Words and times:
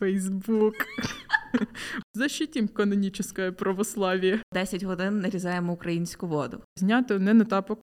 Фейсбук. 0.00 0.74
Защитім 2.14 2.68
канонічне 2.68 3.52
православ'я. 3.52 4.40
10 4.52 4.82
годин 4.82 5.20
нарізаємо 5.20 5.72
українську 5.72 6.26
воду. 6.26 6.60
Знято 6.76 7.18
не 7.18 7.34
на 7.34 7.44
тапок. 7.44 7.80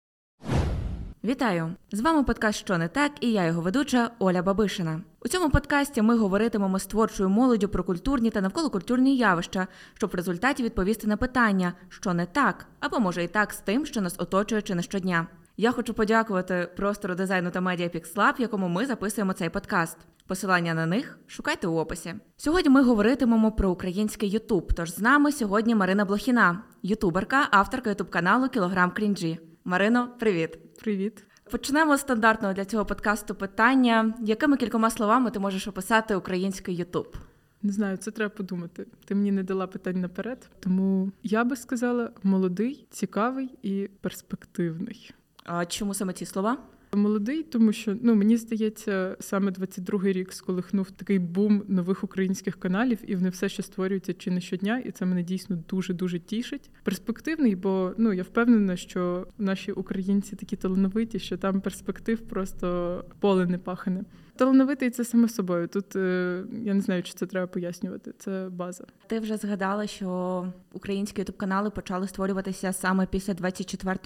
Вітаю! 1.25 1.75
З 1.93 2.01
вами 2.01 2.25
подкаст 2.25 2.59
Що 2.59 2.79
не 2.79 2.89
так 2.89 3.13
і 3.21 3.33
я 3.33 3.47
його 3.47 3.61
ведуча 3.63 4.11
Оля 4.19 4.43
Бабишина. 4.43 5.01
У 5.21 5.29
цьому 5.29 5.51
подкасті 5.51 6.03
ми 6.03 6.17
говоритимемо 6.17 6.79
з 6.79 6.87
творчою 6.87 7.29
молоддю 7.29 7.69
про 7.69 7.85
культурні 7.85 8.31
та 8.31 8.41
навколокультурні 8.41 9.17
явища, 9.17 9.67
щоб 9.95 10.11
в 10.11 10.15
результаті 10.15 10.63
відповісти 10.63 11.07
на 11.07 11.17
питання, 11.17 11.73
що 11.89 12.15
не 12.15 12.27
так, 12.27 12.67
або 12.81 13.01
може 13.01 13.25
і 13.25 13.29
так 13.29 13.53
з 13.53 13.61
тим, 13.61 13.87
що 13.87 14.01
нас 14.01 14.15
оточує 14.19 14.63
чи 14.63 14.75
не 14.75 14.83
щодня. 14.83 15.27
Я 15.57 15.73
хочу 15.73 15.95
подякувати 15.95 16.69
простору 16.77 17.15
дизайну 17.15 17.51
та 17.51 17.61
медіа 17.61 17.89
Pixlab, 17.89 18.39
в 18.39 18.41
якому 18.41 18.69
ми 18.69 18.87
записуємо 18.87 19.33
цей 19.33 19.51
подкаст. 19.51 19.97
Посилання 20.31 20.75
на 20.75 20.87
них 20.87 21.19
шукайте 21.27 21.67
у 21.67 21.77
описі. 21.77 22.15
Сьогодні 22.37 22.71
ми 22.71 22.83
говоритимемо 22.83 23.53
про 23.53 23.71
український 23.71 24.31
Ютуб. 24.31 24.73
Тож 24.73 24.95
з 24.95 24.99
нами 24.99 25.33
сьогодні 25.33 25.75
Марина 25.75 26.05
Блохіна, 26.05 26.63
ютуберка, 26.83 27.49
авторка 27.51 27.91
ютуб 27.91 28.11
каналу 28.11 28.49
Кілограм 28.49 28.91
Крінджі. 28.91 29.39
Марино, 29.65 30.09
привіт! 30.19 30.59
Привіт. 30.81 31.25
Почнемо 31.51 31.97
з 31.97 32.01
стандартного 32.01 32.55
для 32.55 32.65
цього 32.65 32.85
подкасту 32.87 33.35
питання: 33.35 34.15
якими 34.21 34.57
кількома 34.57 34.91
словами 34.91 35.31
ти 35.31 35.39
можеш 35.39 35.69
описати 35.69 36.15
український 36.15 36.77
Ютуб? 36.77 37.17
Не 37.63 37.73
знаю, 37.73 37.97
це 37.97 38.11
треба 38.11 38.31
подумати. 38.31 38.87
Ти 39.05 39.15
мені 39.15 39.33
не 39.33 39.43
дала 39.43 39.67
питань 39.67 40.01
наперед, 40.01 40.51
тому 40.61 41.13
я 41.23 41.45
би 41.45 41.57
сказала 41.57 42.11
молодий, 42.23 42.87
цікавий 42.91 43.59
і 43.63 43.89
перспективний. 44.01 45.11
А 45.45 45.67
чому 45.67 45.95
саме 45.95 46.13
ці 46.13 46.27
слова? 46.27 46.59
Молодий, 46.97 47.43
тому 47.43 47.73
що 47.73 47.97
ну 48.03 48.15
мені 48.15 48.37
здається, 48.37 49.17
саме 49.21 49.51
22-й 49.51 50.13
рік 50.13 50.33
сколихнув 50.33 50.91
такий 50.91 51.19
бум 51.19 51.63
нових 51.69 52.05
українських 52.05 52.57
каналів, 52.57 52.99
і 53.07 53.17
вони 53.17 53.29
все 53.29 53.49
ще 53.49 53.63
створюються 53.63 54.15
чи 54.15 54.31
не 54.31 54.41
щодня, 54.41 54.79
і 54.79 54.91
це 54.91 55.07
мене 55.07 55.23
дійсно 55.23 55.59
дуже 55.69 55.95
дуже 55.95 56.19
тішить. 56.19 56.71
Перспективний, 56.83 57.55
бо 57.57 57.95
ну 57.99 58.13
я 58.13 58.23
впевнена, 58.23 58.77
що 58.77 59.27
наші 59.39 59.73
українці 59.73 60.37
такі 60.37 60.57
талановиті, 60.57 61.19
що 61.19 61.37
там 61.37 61.61
перспектив 61.61 62.21
просто 62.21 63.05
поле 63.21 63.47
не 63.47 63.59
пахане. 63.59 64.05
Талановитий 64.41 64.91
це 64.91 65.05
саме 65.05 65.29
собою. 65.29 65.69
Тут 65.69 65.97
е, 65.97 66.43
я 66.65 66.75
не 66.75 66.81
знаю, 66.81 67.03
чи 67.03 67.13
це 67.13 67.27
треба 67.27 67.47
пояснювати. 67.47 68.13
Це 68.19 68.49
база. 68.53 68.85
Ти 69.07 69.19
вже 69.19 69.37
згадала, 69.37 69.87
що 69.87 70.47
українські 70.73 71.21
ютуб 71.21 71.37
канали 71.37 71.71
почали 71.71 72.09
створюватися 72.09 72.73
саме 72.73 73.07
після 73.07 73.35
24 73.35 73.99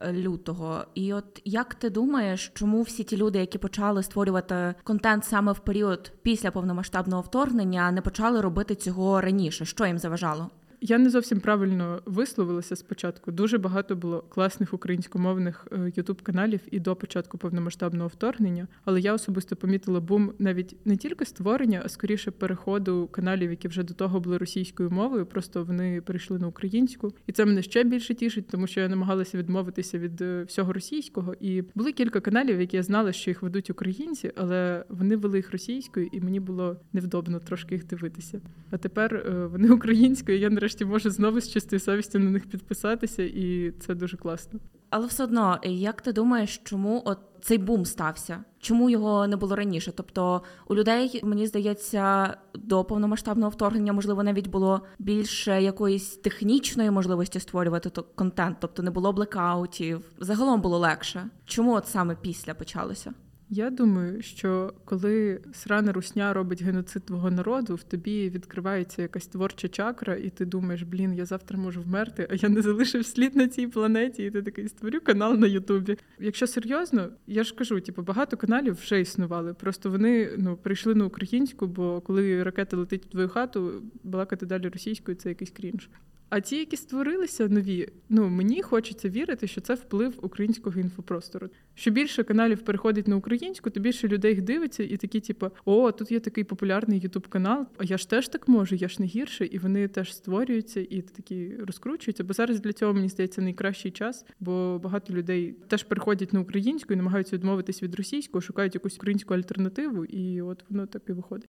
е, 0.00 0.12
лютого. 0.12 0.84
І 0.94 1.12
от 1.12 1.42
як 1.44 1.74
ти 1.74 1.90
думаєш, 1.90 2.52
чому 2.54 2.82
всі 2.82 3.04
ті 3.04 3.16
люди, 3.16 3.38
які 3.38 3.58
почали 3.58 4.02
створювати 4.02 4.74
контент 4.84 5.24
саме 5.24 5.52
в 5.52 5.58
період 5.58 6.12
після 6.22 6.50
повномасштабного 6.50 7.22
вторгнення, 7.22 7.90
не 7.90 8.00
почали 8.00 8.40
робити 8.40 8.74
цього 8.74 9.20
раніше? 9.20 9.64
Що 9.64 9.86
їм 9.86 9.98
заважало? 9.98 10.50
Я 10.86 10.98
не 10.98 11.10
зовсім 11.10 11.40
правильно 11.40 12.02
висловилася 12.06 12.76
спочатку. 12.76 13.32
Дуже 13.32 13.58
багато 13.58 13.96
було 13.96 14.24
класних 14.28 14.74
українськомовних 14.74 15.66
ютуб 15.96 16.22
каналів 16.22 16.60
і 16.70 16.80
до 16.80 16.96
початку 16.96 17.38
повномасштабного 17.38 18.08
вторгнення. 18.08 18.68
Але 18.84 19.00
я 19.00 19.14
особисто 19.14 19.56
помітила 19.56 20.00
бум 20.00 20.32
навіть 20.38 20.76
не 20.84 20.96
тільки 20.96 21.24
створення, 21.24 21.82
а 21.84 21.88
скоріше 21.88 22.30
переходу 22.30 23.08
каналів, 23.12 23.50
які 23.50 23.68
вже 23.68 23.82
до 23.82 23.94
того 23.94 24.20
були 24.20 24.38
російською 24.38 24.90
мовою. 24.90 25.26
Просто 25.26 25.64
вони 25.64 26.00
перейшли 26.00 26.38
на 26.38 26.46
українську, 26.46 27.12
і 27.26 27.32
це 27.32 27.44
мене 27.44 27.62
ще 27.62 27.84
більше 27.84 28.14
тішить, 28.14 28.48
тому 28.48 28.66
що 28.66 28.80
я 28.80 28.88
намагалася 28.88 29.38
відмовитися 29.38 29.98
від 29.98 30.20
е, 30.20 30.42
всього 30.42 30.72
російського. 30.72 31.34
І 31.40 31.62
були 31.74 31.92
кілька 31.92 32.20
каналів, 32.20 32.60
які 32.60 32.76
я 32.76 32.82
знала, 32.82 33.12
що 33.12 33.30
їх 33.30 33.42
ведуть 33.42 33.70
українці, 33.70 34.32
але 34.36 34.84
вони 34.88 35.16
вели 35.16 35.38
їх 35.38 35.52
російською, 35.52 36.08
і 36.12 36.20
мені 36.20 36.40
було 36.40 36.76
невдобно 36.92 37.38
трошки 37.38 37.74
їх 37.74 37.86
дивитися. 37.86 38.40
А 38.70 38.76
тепер 38.76 39.14
е, 39.14 39.46
вони 39.46 39.70
українською. 39.74 40.38
Я 40.38 40.50
нарешті 40.50 40.73
нарешті 40.74 40.84
може 40.84 41.10
знову 41.10 41.40
з 41.40 41.50
чистою 41.50 41.80
совістю 41.80 42.18
на 42.18 42.30
них 42.30 42.46
підписатися, 42.46 43.22
і 43.22 43.72
це 43.80 43.94
дуже 43.94 44.16
класно. 44.16 44.60
Але 44.90 45.06
все 45.06 45.24
одно, 45.24 45.58
як 45.62 46.02
ти 46.02 46.12
думаєш, 46.12 46.60
чому 46.64 47.02
от 47.04 47.18
цей 47.42 47.58
бум 47.58 47.84
стався? 47.84 48.44
Чому 48.58 48.90
його 48.90 49.26
не 49.26 49.36
було 49.36 49.56
раніше? 49.56 49.92
Тобто 49.92 50.42
у 50.68 50.74
людей, 50.74 51.20
мені 51.24 51.46
здається, 51.46 52.36
до 52.54 52.84
повномасштабного 52.84 53.50
вторгнення 53.50 53.92
можливо 53.92 54.22
навіть 54.22 54.46
було 54.46 54.80
більше 54.98 55.62
якоїсь 55.62 56.16
технічної 56.16 56.90
можливості 56.90 57.40
створювати 57.40 57.90
контент, 58.14 58.56
тобто 58.60 58.82
не 58.82 58.90
було 58.90 59.12
блекаутів. 59.12 60.00
Загалом 60.18 60.60
було 60.60 60.78
легше. 60.78 61.30
Чому 61.44 61.74
от 61.74 61.86
саме 61.86 62.16
після 62.22 62.54
почалося? 62.54 63.14
Я 63.48 63.70
думаю, 63.70 64.22
що 64.22 64.74
коли 64.84 65.40
срана 65.52 65.92
русня 65.92 66.32
робить 66.32 66.62
геноцид 66.62 67.04
твого 67.04 67.30
народу, 67.30 67.74
в 67.74 67.82
тобі 67.82 68.30
відкривається 68.30 69.02
якась 69.02 69.26
творча 69.26 69.68
чакра, 69.68 70.14
і 70.16 70.30
ти 70.30 70.44
думаєш, 70.44 70.82
блін, 70.82 71.14
я 71.14 71.26
завтра 71.26 71.58
можу 71.58 71.82
вмерти, 71.82 72.28
а 72.30 72.34
я 72.34 72.48
не 72.48 72.62
залишив 72.62 73.06
слід 73.06 73.36
на 73.36 73.48
цій 73.48 73.66
планеті, 73.66 74.24
і 74.24 74.30
ти 74.30 74.42
такий 74.42 74.68
створю 74.68 75.00
канал 75.00 75.34
на 75.34 75.46
Ютубі. 75.46 75.98
Якщо 76.18 76.46
серйозно, 76.46 77.08
я 77.26 77.44
ж 77.44 77.54
кажу, 77.54 77.80
типу, 77.80 78.02
багато 78.02 78.36
каналів 78.36 78.74
вже 78.74 79.00
існували. 79.00 79.54
Просто 79.54 79.90
вони 79.90 80.30
ну 80.38 80.56
прийшли 80.56 80.94
на 80.94 81.04
українську, 81.04 81.66
бо 81.66 82.00
коли 82.00 82.42
ракета 82.42 82.76
летить 82.76 83.06
в 83.06 83.08
твою 83.08 83.28
хату, 83.28 83.82
балакати 84.04 84.46
далі 84.46 84.68
російською 84.68 85.16
це 85.16 85.28
якийсь 85.28 85.50
крінж. 85.50 85.88
А 86.36 86.40
ті, 86.40 86.56
які 86.56 86.76
створилися 86.76 87.48
нові, 87.48 87.88
ну 88.08 88.28
мені 88.28 88.62
хочеться 88.62 89.08
вірити, 89.08 89.46
що 89.46 89.60
це 89.60 89.74
вплив 89.74 90.18
українського 90.22 90.80
інфопростору. 90.80 91.48
Що 91.74 91.90
більше 91.90 92.22
каналів 92.22 92.62
переходить 92.62 93.08
на 93.08 93.16
українську, 93.16 93.70
то 93.70 93.80
більше 93.80 94.08
людей 94.08 94.40
дивиться, 94.40 94.82
і 94.82 94.96
такі, 94.96 95.20
типу, 95.20 95.50
о, 95.64 95.92
тут 95.92 96.12
є 96.12 96.20
такий 96.20 96.44
популярний 96.44 97.00
ютуб 97.00 97.28
канал. 97.28 97.66
А 97.78 97.84
я 97.84 97.98
ж 97.98 98.10
теж 98.10 98.28
так 98.28 98.48
можу, 98.48 98.74
я 98.74 98.88
ж 98.88 98.96
не 98.98 99.06
гірше, 99.06 99.46
і 99.46 99.58
вони 99.58 99.88
теж 99.88 100.14
створюються 100.14 100.80
і 100.80 101.02
такі 101.02 101.56
розкручуються. 101.56 102.24
Бо 102.24 102.32
зараз 102.32 102.60
для 102.60 102.72
цього 102.72 102.94
мені 102.94 103.08
здається 103.08 103.42
найкращий 103.42 103.90
час, 103.90 104.26
бо 104.40 104.80
багато 104.82 105.14
людей 105.14 105.54
теж 105.68 105.82
переходять 105.82 106.32
на 106.32 106.40
українську 106.40 106.92
і 106.92 106.96
намагаються 106.96 107.36
відмовитись 107.36 107.82
від 107.82 107.94
російського, 107.94 108.42
шукають 108.42 108.74
якусь 108.74 108.96
українську 108.96 109.34
альтернативу, 109.34 110.04
і 110.04 110.42
от 110.42 110.64
воно 110.70 110.86
так 110.86 111.02
і 111.08 111.12
виходить. 111.12 111.48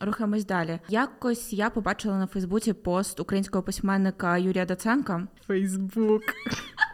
Рухаємось 0.00 0.46
далі. 0.46 0.78
Якось 0.88 1.52
я 1.52 1.70
побачила 1.70 2.18
на 2.18 2.26
Фейсбуці 2.26 2.72
пост 2.72 3.20
українського 3.20 3.62
письменника 3.62 4.38
Юрія 4.38 4.64
Даценка. 4.64 5.28
Фейсбук. 5.46 6.22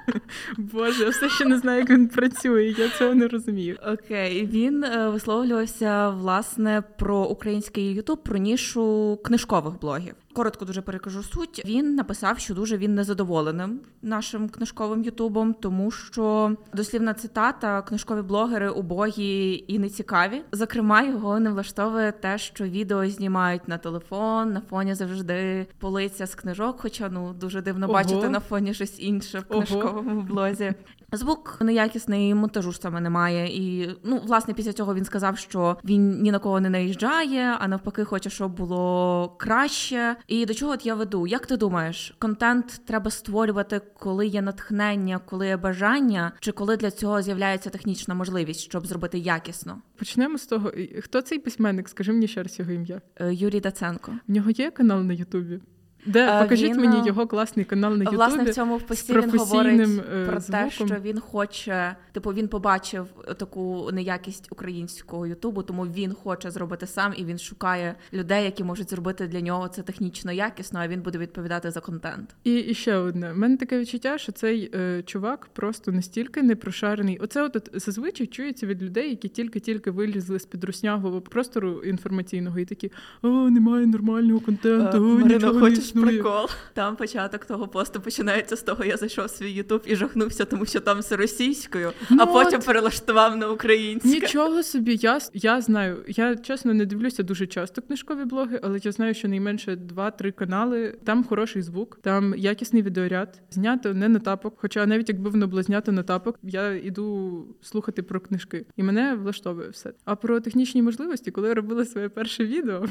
Боже, 0.59 1.05
я 1.05 1.11
все 1.11 1.29
ще 1.29 1.45
не 1.45 1.59
знаю, 1.59 1.81
як 1.81 1.91
він 1.91 2.09
працює. 2.09 2.65
Я 2.79 2.89
цього 2.89 3.15
не 3.15 3.29
розумію. 3.29 3.79
Окей, 3.93 4.47
він 4.47 4.85
е, 4.85 5.09
висловлювався 5.09 6.11
власне 6.11 6.83
про 6.99 7.25
український 7.25 7.95
Ютуб, 7.95 8.23
про 8.23 8.37
нішу 8.37 9.19
книжкових 9.25 9.81
блогів. 9.81 10.15
Коротко 10.35 10.65
дуже 10.65 10.83
перекажу 10.83 11.23
суть. 11.23 11.63
Він 11.65 11.95
написав, 11.95 12.39
що 12.39 12.55
дуже 12.55 12.77
він 12.77 12.95
незадоволеним 12.95 13.81
нашим 14.03 14.49
книжковим 14.49 15.03
Ютубом, 15.03 15.55
тому 15.55 15.91
що 15.91 16.57
дослівна 16.73 17.15
цитата 17.15 17.83
книжкові 17.83 18.23
блогери 18.23 18.71
убогі 18.71 19.65
і 19.69 19.79
нецікаві. 19.79 20.43
Зокрема, 20.53 21.03
його 21.03 21.41
не 21.41 21.51
влаштовує 21.51 22.13
те, 22.13 22.39
що 22.39 22.65
відео 22.65 23.09
знімають 23.09 23.69
на 23.69 23.79
телефон, 23.79 24.53
на 24.53 24.61
фоні 24.61 24.95
завжди 24.95 25.67
полиця 25.79 26.27
з 26.27 26.35
книжок. 26.35 26.77
Хоча 26.81 27.09
ну 27.09 27.33
дуже 27.33 27.63
дивно 27.63 27.87
Ого. 27.87 27.95
бачити 27.95 28.29
на 28.29 28.41
фоні 28.41 28.75
щось 28.75 29.01
інше 29.01 29.39
в 29.39 29.45
книжковому 29.45 29.94
Ого. 29.95 30.23
блозі. 30.23 30.75
Звук 31.13 31.59
неякісний, 31.61 32.35
монтажу 32.35 32.73
ж 32.73 32.79
саме 32.79 33.01
немає. 33.01 33.47
І 33.57 33.91
ну, 34.05 34.21
власне, 34.25 34.55
після 34.55 34.73
цього 34.73 34.95
він 34.95 35.05
сказав, 35.05 35.39
що 35.39 35.77
він 35.85 36.23
ні 36.23 36.33
на 36.33 36.39
кого 36.39 36.61
не 36.61 36.71
наїжджає, 36.71 37.57
а 37.61 37.69
навпаки, 37.69 38.05
хоче, 38.05 38.31
щоб 38.31 38.57
було 38.57 39.35
краще. 39.39 40.17
І 40.27 40.47
до 40.47 40.55
чого 40.55 40.73
от 40.73 40.87
я 40.87 40.95
веду? 40.95 41.27
Як 41.27 41.47
ти 41.47 41.57
думаєш, 41.57 42.15
контент 42.19 42.81
треба 42.87 43.11
створювати, 43.11 43.81
коли 43.99 44.27
є 44.27 44.43
натхнення, 44.43 45.21
коли 45.27 45.47
є 45.47 45.57
бажання, 45.57 46.33
чи 46.41 46.53
коли 46.53 46.77
для 46.77 46.91
цього 46.91 47.23
з'являється 47.23 47.71
технічна 47.71 48.15
можливість, 48.15 48.61
щоб 48.61 48.87
зробити 48.87 49.19
якісно? 49.19 49.79
Почнемо 49.99 50.39
з 50.39 50.47
того, 50.47 50.73
хто 51.01 51.23
цей 51.23 51.39
письменник? 51.39 51.89
Скажи 51.89 52.13
мені 52.13 52.29
ще 52.29 52.43
раз 52.43 52.59
його 52.59 52.73
ім'я. 52.73 53.01
Е, 53.17 53.35
Юрій 53.35 53.61
Даценко. 53.61 54.13
В 54.29 54.33
нього 54.33 54.51
є 54.51 54.71
канал 54.71 55.03
на 55.03 55.13
Ютубі. 55.13 55.61
Де 56.07 56.39
покажіть 56.43 56.71
він, 56.71 56.81
мені 56.81 57.07
його 57.07 57.27
класний 57.27 57.65
канал 57.65 57.93
на 57.93 57.99
Ютубі. 57.99 58.17
Власне, 58.17 58.45
в 58.45 58.55
цьому 58.55 58.79
пості 58.79 59.13
він 59.13 59.39
говорить 59.39 59.81
е, 59.81 60.27
про 60.27 60.41
звуком. 60.41 60.65
те, 60.65 60.71
що 60.71 60.85
він 60.85 61.21
хоче, 61.21 61.97
типу 62.13 62.31
він 62.31 62.49
побачив 62.49 63.07
таку 63.39 63.91
неякість 63.93 64.49
українського 64.51 65.27
Ютубу, 65.27 65.63
тому 65.63 65.83
він 65.85 66.15
хоче 66.15 66.51
зробити 66.51 66.87
сам 66.87 67.13
і 67.17 67.25
він 67.25 67.39
шукає 67.39 67.95
людей, 68.13 68.45
які 68.45 68.65
можуть 68.65 68.91
зробити 68.91 69.27
для 69.27 69.41
нього 69.41 69.69
це 69.69 69.83
технічно 69.83 70.33
якісно, 70.33 70.81
а 70.81 70.89
він 70.89 71.01
буде 71.01 71.19
відповідати 71.19 71.71
за 71.71 71.81
контент. 71.81 72.35
І, 72.45 72.55
і 72.55 72.75
ще 72.75 72.97
одне 72.97 73.33
У 73.33 73.37
мене 73.37 73.57
таке 73.57 73.79
відчуття, 73.79 74.19
що 74.19 74.33
цей 74.33 74.71
е, 74.75 75.03
чувак 75.03 75.49
просто 75.53 75.93
настільки 75.93 76.43
непрошарений. 76.43 77.19
Оце 77.19 77.43
от, 77.43 77.71
зазвичай 77.75 78.27
чується 78.27 78.67
від 78.67 78.83
людей, 78.83 79.11
які 79.11 79.29
тільки-тільки 79.29 79.91
вилізли 79.91 80.39
з 80.39 80.45
під 80.45 80.65
руснявого 80.65 81.21
простору 81.21 81.83
інформаційного, 81.83 82.59
і 82.59 82.65
такі 82.65 82.93
о, 83.23 83.29
немає 83.29 83.87
нормального 83.87 84.41
контенту. 84.41 84.97
Е, 84.97 85.01
Марина, 85.01 85.61
хочеш 85.61 85.94
існує. 85.95 86.23
Прикол. 86.23 86.47
Там 86.73 86.97
початок 86.97 87.45
того 87.45 87.69
посту 87.69 88.01
починається 88.01 88.57
з 88.57 88.63
того, 88.63 88.85
я 88.85 88.97
зайшов 88.97 89.27
в 89.27 89.31
свій 89.31 89.51
Ютуб 89.51 89.83
і 89.87 89.97
жахнувся, 89.97 90.45
тому 90.45 90.67
що 90.67 90.81
там 90.81 90.99
все 90.99 91.17
російською, 91.17 91.93
ну, 92.11 92.17
а 92.21 92.27
потім 92.27 92.59
от... 92.59 92.67
перелаштував 92.67 93.37
на 93.37 93.49
українське. 93.49 94.09
Нічого 94.09 94.63
собі, 94.63 94.99
я 95.03 95.19
я 95.33 95.61
знаю. 95.61 96.05
Я 96.09 96.37
чесно 96.37 96.75
не 96.75 96.87
дивлюся 96.87 97.23
дуже 97.23 97.47
часто 97.47 97.83
книжкові 97.83 98.25
блоги, 98.25 98.61
але 98.63 98.81
я 98.83 98.93
знаю, 98.93 99.15
що 99.15 99.29
найменше 99.29 99.77
два-три 99.77 100.33
канали. 100.33 100.99
Там 101.05 101.25
хороший 101.25 101.63
звук, 101.63 101.99
там 102.03 102.35
якісний 102.37 102.83
відеоряд, 102.83 103.43
знято 103.51 103.95
не 103.95 104.09
на 104.09 104.19
тапок. 104.19 104.55
Хоча 104.57 104.87
навіть 104.87 105.09
якби 105.09 105.31
воно 105.31 105.47
було 105.47 105.63
знято 105.63 105.93
на 105.93 106.03
тапок, 106.03 106.39
я 106.43 106.73
іду 106.73 107.47
слухати 107.63 108.03
про 108.03 108.21
книжки, 108.21 108.67
і 108.77 108.83
мене 108.83 109.15
влаштовує 109.15 109.69
все. 109.69 109.93
А 110.05 110.17
про 110.17 110.41
технічні 110.41 110.83
можливості, 110.83 111.31
коли 111.31 111.49
я 111.49 111.55
робила 111.55 111.85
своє 111.85 112.09
перше 112.09 112.45
відео. 112.45 112.87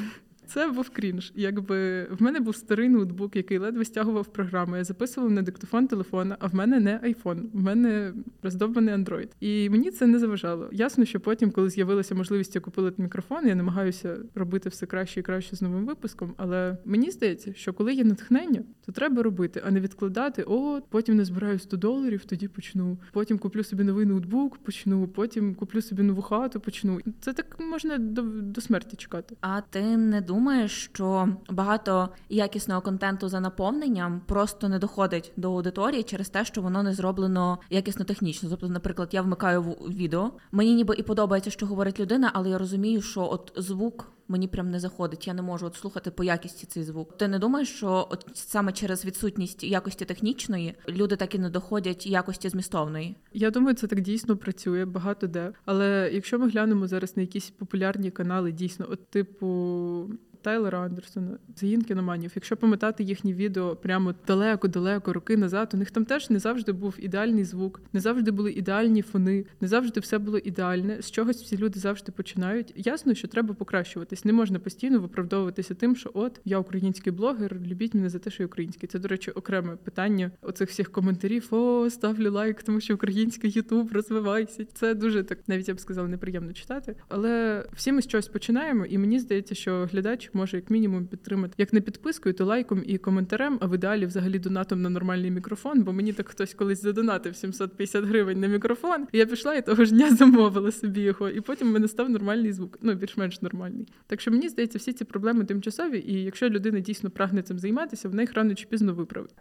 Це 0.48 0.68
був 0.68 0.90
крінж. 0.90 1.32
Якби 1.36 2.04
в 2.04 2.22
мене 2.24 2.40
був 2.40 2.56
старий 2.56 2.90
ноутбук, 2.90 3.36
який 3.36 3.58
ледве 3.58 3.86
стягував 3.86 4.26
програми. 4.26 4.78
Я 4.78 4.84
записувала 4.84 5.34
на 5.34 5.42
диктофон 5.42 5.88
телефона, 5.88 6.38
а 6.40 6.48
в 6.48 6.56
мене 6.56 6.80
не 6.80 7.00
айфон, 7.04 7.50
в 7.54 7.62
мене 7.62 8.14
роздовбаний 8.44 8.96
Android. 8.96 9.30
І 9.40 9.70
мені 9.70 9.92
це 9.92 10.08
не 10.08 10.20
заважало. 10.20 10.70
Ясно, 10.72 11.06
що 11.06 11.20
потім, 11.20 11.52
коли 11.52 11.70
з'явилася 11.70 12.16
можливість 12.16 12.56
я 12.56 12.62
купила 12.62 12.92
мікрофон, 12.98 13.48
я 13.48 13.56
намагаюся 13.56 14.18
робити 14.36 14.70
все 14.70 14.86
краще 14.86 15.20
і 15.20 15.24
краще 15.24 15.56
з 15.56 15.62
новим 15.62 15.86
випуском. 15.86 16.34
Але 16.38 16.78
мені 16.86 17.12
здається, 17.12 17.54
що 17.54 17.74
коли 17.74 17.94
є 17.94 18.04
натхнення, 18.04 18.64
то 18.86 18.92
треба 18.92 19.24
робити, 19.24 19.62
а 19.66 19.72
не 19.72 19.80
відкладати. 19.80 20.44
О, 20.48 20.82
потім 20.90 21.16
не 21.16 21.26
збираю 21.26 21.60
100 21.60 21.78
доларів, 21.78 22.26
тоді 22.26 22.48
почну. 22.48 22.98
Потім 23.12 23.38
куплю 23.38 23.64
собі 23.64 23.84
новий 23.84 24.06
ноутбук, 24.06 24.58
почну. 24.58 25.08
Потім 25.08 25.56
куплю 25.56 25.82
собі 25.82 26.04
нову 26.04 26.22
хату, 26.22 26.60
почну. 26.60 27.00
Це 27.20 27.34
так 27.34 27.60
можна 27.60 27.98
до, 27.98 28.22
до 28.22 28.62
смерті 28.62 28.98
чекати. 28.98 29.36
А 29.42 29.62
ти 29.62 29.98
не 29.98 30.22
думаєш? 30.22 30.33
Думаєш, 30.34 30.90
що 30.94 31.30
багато 31.50 32.10
якісного 32.30 32.82
контенту 32.82 33.30
за 33.30 33.40
наповненням 33.40 34.22
просто 34.26 34.70
не 34.70 34.80
доходить 34.80 35.32
до 35.38 35.52
аудиторії 35.52 36.04
через 36.04 36.30
те, 36.30 36.46
що 36.46 36.62
воно 36.62 36.84
не 36.84 36.94
зроблено 36.94 37.60
якісно 37.70 38.06
технічно. 38.06 38.50
Тобто, 38.50 38.68
наприклад, 38.68 39.10
я 39.12 39.22
вмикаю 39.22 39.62
відео, 39.90 40.32
мені 40.52 40.76
ніби 40.76 40.96
і 40.98 41.04
подобається, 41.04 41.50
що 41.50 41.66
говорить 41.66 42.00
людина, 42.00 42.32
але 42.34 42.50
я 42.50 42.58
розумію, 42.58 43.02
що 43.02 43.30
от 43.32 43.54
звук 43.58 44.12
мені 44.28 44.48
прям 44.48 44.72
не 44.72 44.80
заходить. 44.80 45.28
Я 45.28 45.34
не 45.34 45.42
можу 45.42 45.66
от 45.66 45.76
слухати 45.76 46.12
по 46.12 46.24
якісті 46.24 46.66
цей 46.66 46.84
звук. 46.84 47.18
Ти 47.18 47.28
не 47.28 47.40
думаєш, 47.40 47.70
що 47.70 48.08
от 48.12 48.26
саме 48.34 48.72
через 48.72 49.06
відсутність 49.06 49.64
якості 49.64 50.06
технічної 50.06 50.76
люди 50.90 51.16
так 51.16 51.36
і 51.36 51.40
не 51.40 51.50
доходять 51.50 52.08
якості 52.08 52.50
змістовної? 52.50 53.16
Я 53.34 53.52
думаю, 53.52 53.76
це 53.76 53.88
так 53.88 54.02
дійсно 54.02 54.38
працює 54.38 54.86
багато 54.86 55.28
де. 55.28 55.54
Але 55.66 56.10
якщо 56.14 56.40
ми 56.40 56.50
глянемо 56.50 56.88
зараз 56.88 57.18
на 57.18 57.22
якісь 57.22 57.50
популярні 57.50 58.12
канали, 58.12 58.52
дійсно, 58.52 58.86
от 58.90 59.08
типу. 59.08 60.10
Тайлера 60.44 60.80
Андерсона, 60.80 61.38
Заїн 61.56 61.82
кіноманів. 61.82 62.32
Якщо 62.36 62.58
пам'ятати 62.58 63.04
їхні 63.04 63.34
відео 63.34 63.76
прямо 63.76 64.14
далеко-далеко, 64.28 65.14
роки 65.14 65.38
назад, 65.38 65.72
у 65.74 65.78
них 65.78 65.92
там 65.92 66.06
теж 66.06 66.30
не 66.30 66.40
завжди 66.40 66.72
був 66.72 66.96
ідеальний 66.98 67.44
звук, 67.44 67.82
не 67.94 68.00
завжди 68.00 68.32
були 68.32 68.52
ідеальні 68.52 69.02
фони, 69.02 69.46
не 69.62 69.68
завжди 69.68 70.00
все 70.00 70.18
було 70.18 70.38
ідеальне. 70.38 71.02
З 71.02 71.12
чогось 71.12 71.44
всі 71.44 71.58
люди 71.58 71.80
завжди 71.80 72.12
починають. 72.12 72.74
Ясно, 72.76 73.14
що 73.14 73.28
треба 73.28 73.54
покращуватись. 73.54 74.26
Не 74.26 74.34
можна 74.34 74.60
постійно 74.60 75.00
виправдовуватися 75.00 75.74
тим, 75.74 75.96
що 75.96 76.12
от 76.14 76.40
я 76.46 76.60
український 76.60 77.14
блогер, 77.14 77.58
любіть 77.66 77.94
мене 77.94 78.10
за 78.10 78.20
те, 78.20 78.30
що 78.30 78.44
я 78.44 78.48
український. 78.48 78.90
Це, 78.90 79.00
до 79.00 79.08
речі, 79.08 79.32
окреме 79.32 79.76
питання 79.76 80.32
оцих 80.42 80.70
всіх 80.70 80.92
коментарів. 80.92 81.48
О, 81.52 81.90
ставлю 81.90 82.32
лайк, 82.32 82.64
тому 82.64 82.82
що 82.82 82.94
український 82.94 83.52
Ютуб 83.52 83.92
розвивайся. 83.92 84.66
Це 84.74 84.94
дуже 84.94 85.24
так, 85.24 85.40
навіть 85.48 85.68
я 85.68 85.74
б 85.74 85.80
сказала, 85.80 86.08
неприємно 86.08 86.54
читати. 86.54 86.96
Але 87.08 87.66
всі 87.74 87.92
ми 87.92 88.02
з 88.02 88.08
чогось 88.08 88.28
починаємо, 88.28 88.86
і 88.86 88.98
мені 88.98 89.20
здається, 89.20 89.56
що 89.56 89.90
глядач 89.92 90.30
може 90.36 90.58
як 90.58 90.70
мінімум 90.70 91.08
підтримати 91.08 91.54
як 91.58 91.74
не 91.74 91.82
підпискою, 91.82 92.36
то 92.36 92.46
лайком 92.46 92.84
і 92.86 92.98
коментарем, 92.98 93.58
а 93.62 93.66
в 93.68 93.76
ідеалі 93.76 94.06
взагалі 94.06 94.40
донатом 94.40 94.82
на 94.82 94.90
нормальний 94.90 95.32
мікрофон. 95.32 95.84
Бо 95.84 95.94
мені 95.94 96.14
так 96.14 96.30
хтось 96.30 96.54
колись 96.54 96.82
задонатив 96.82 97.36
750 97.36 98.06
гривень 98.06 98.40
на 98.40 98.48
мікрофон. 98.48 99.08
І 99.12 99.18
я 99.18 99.26
пішла 99.26 99.56
і 99.56 99.66
того 99.66 99.86
ж 99.86 99.94
дня 99.94 100.16
замовила 100.16 100.72
собі 100.72 101.02
його, 101.02 101.30
і 101.30 101.42
потім 101.42 101.70
в 101.70 101.72
мене 101.72 101.88
став 101.88 102.10
нормальний 102.10 102.54
звук. 102.54 102.80
Ну 102.82 102.94
більш-менш 102.94 103.42
нормальний. 103.42 103.88
Так 104.08 104.22
що 104.22 104.32
мені 104.32 104.50
здається, 104.50 104.78
всі 104.78 104.94
ці 104.94 105.06
проблеми 105.06 105.46
тимчасові, 105.46 106.04
і 106.08 106.24
якщо 106.24 106.50
людина 106.50 106.80
дійсно 106.80 107.10
прагне 107.10 107.42
цим 107.42 107.60
займатися, 107.60 108.10
в 108.10 108.20
їх 108.20 108.34
рано 108.34 108.56
чи 108.56 108.66
пізно 108.66 108.94
виправить. 108.94 109.36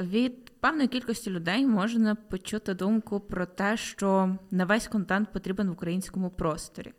Від 0.00 0.50
певної 0.60 0.88
кількості 0.88 1.30
людей 1.30 1.66
можна 1.66 2.14
почути 2.14 2.74
думку 2.74 3.20
про 3.20 3.46
те, 3.46 3.76
що 3.76 4.38
не 4.50 4.64
весь 4.64 4.88
контент 4.88 5.32
потрібен 5.32 5.68
в 5.68 5.72
українському 5.72 6.30
просторі. 6.30 6.92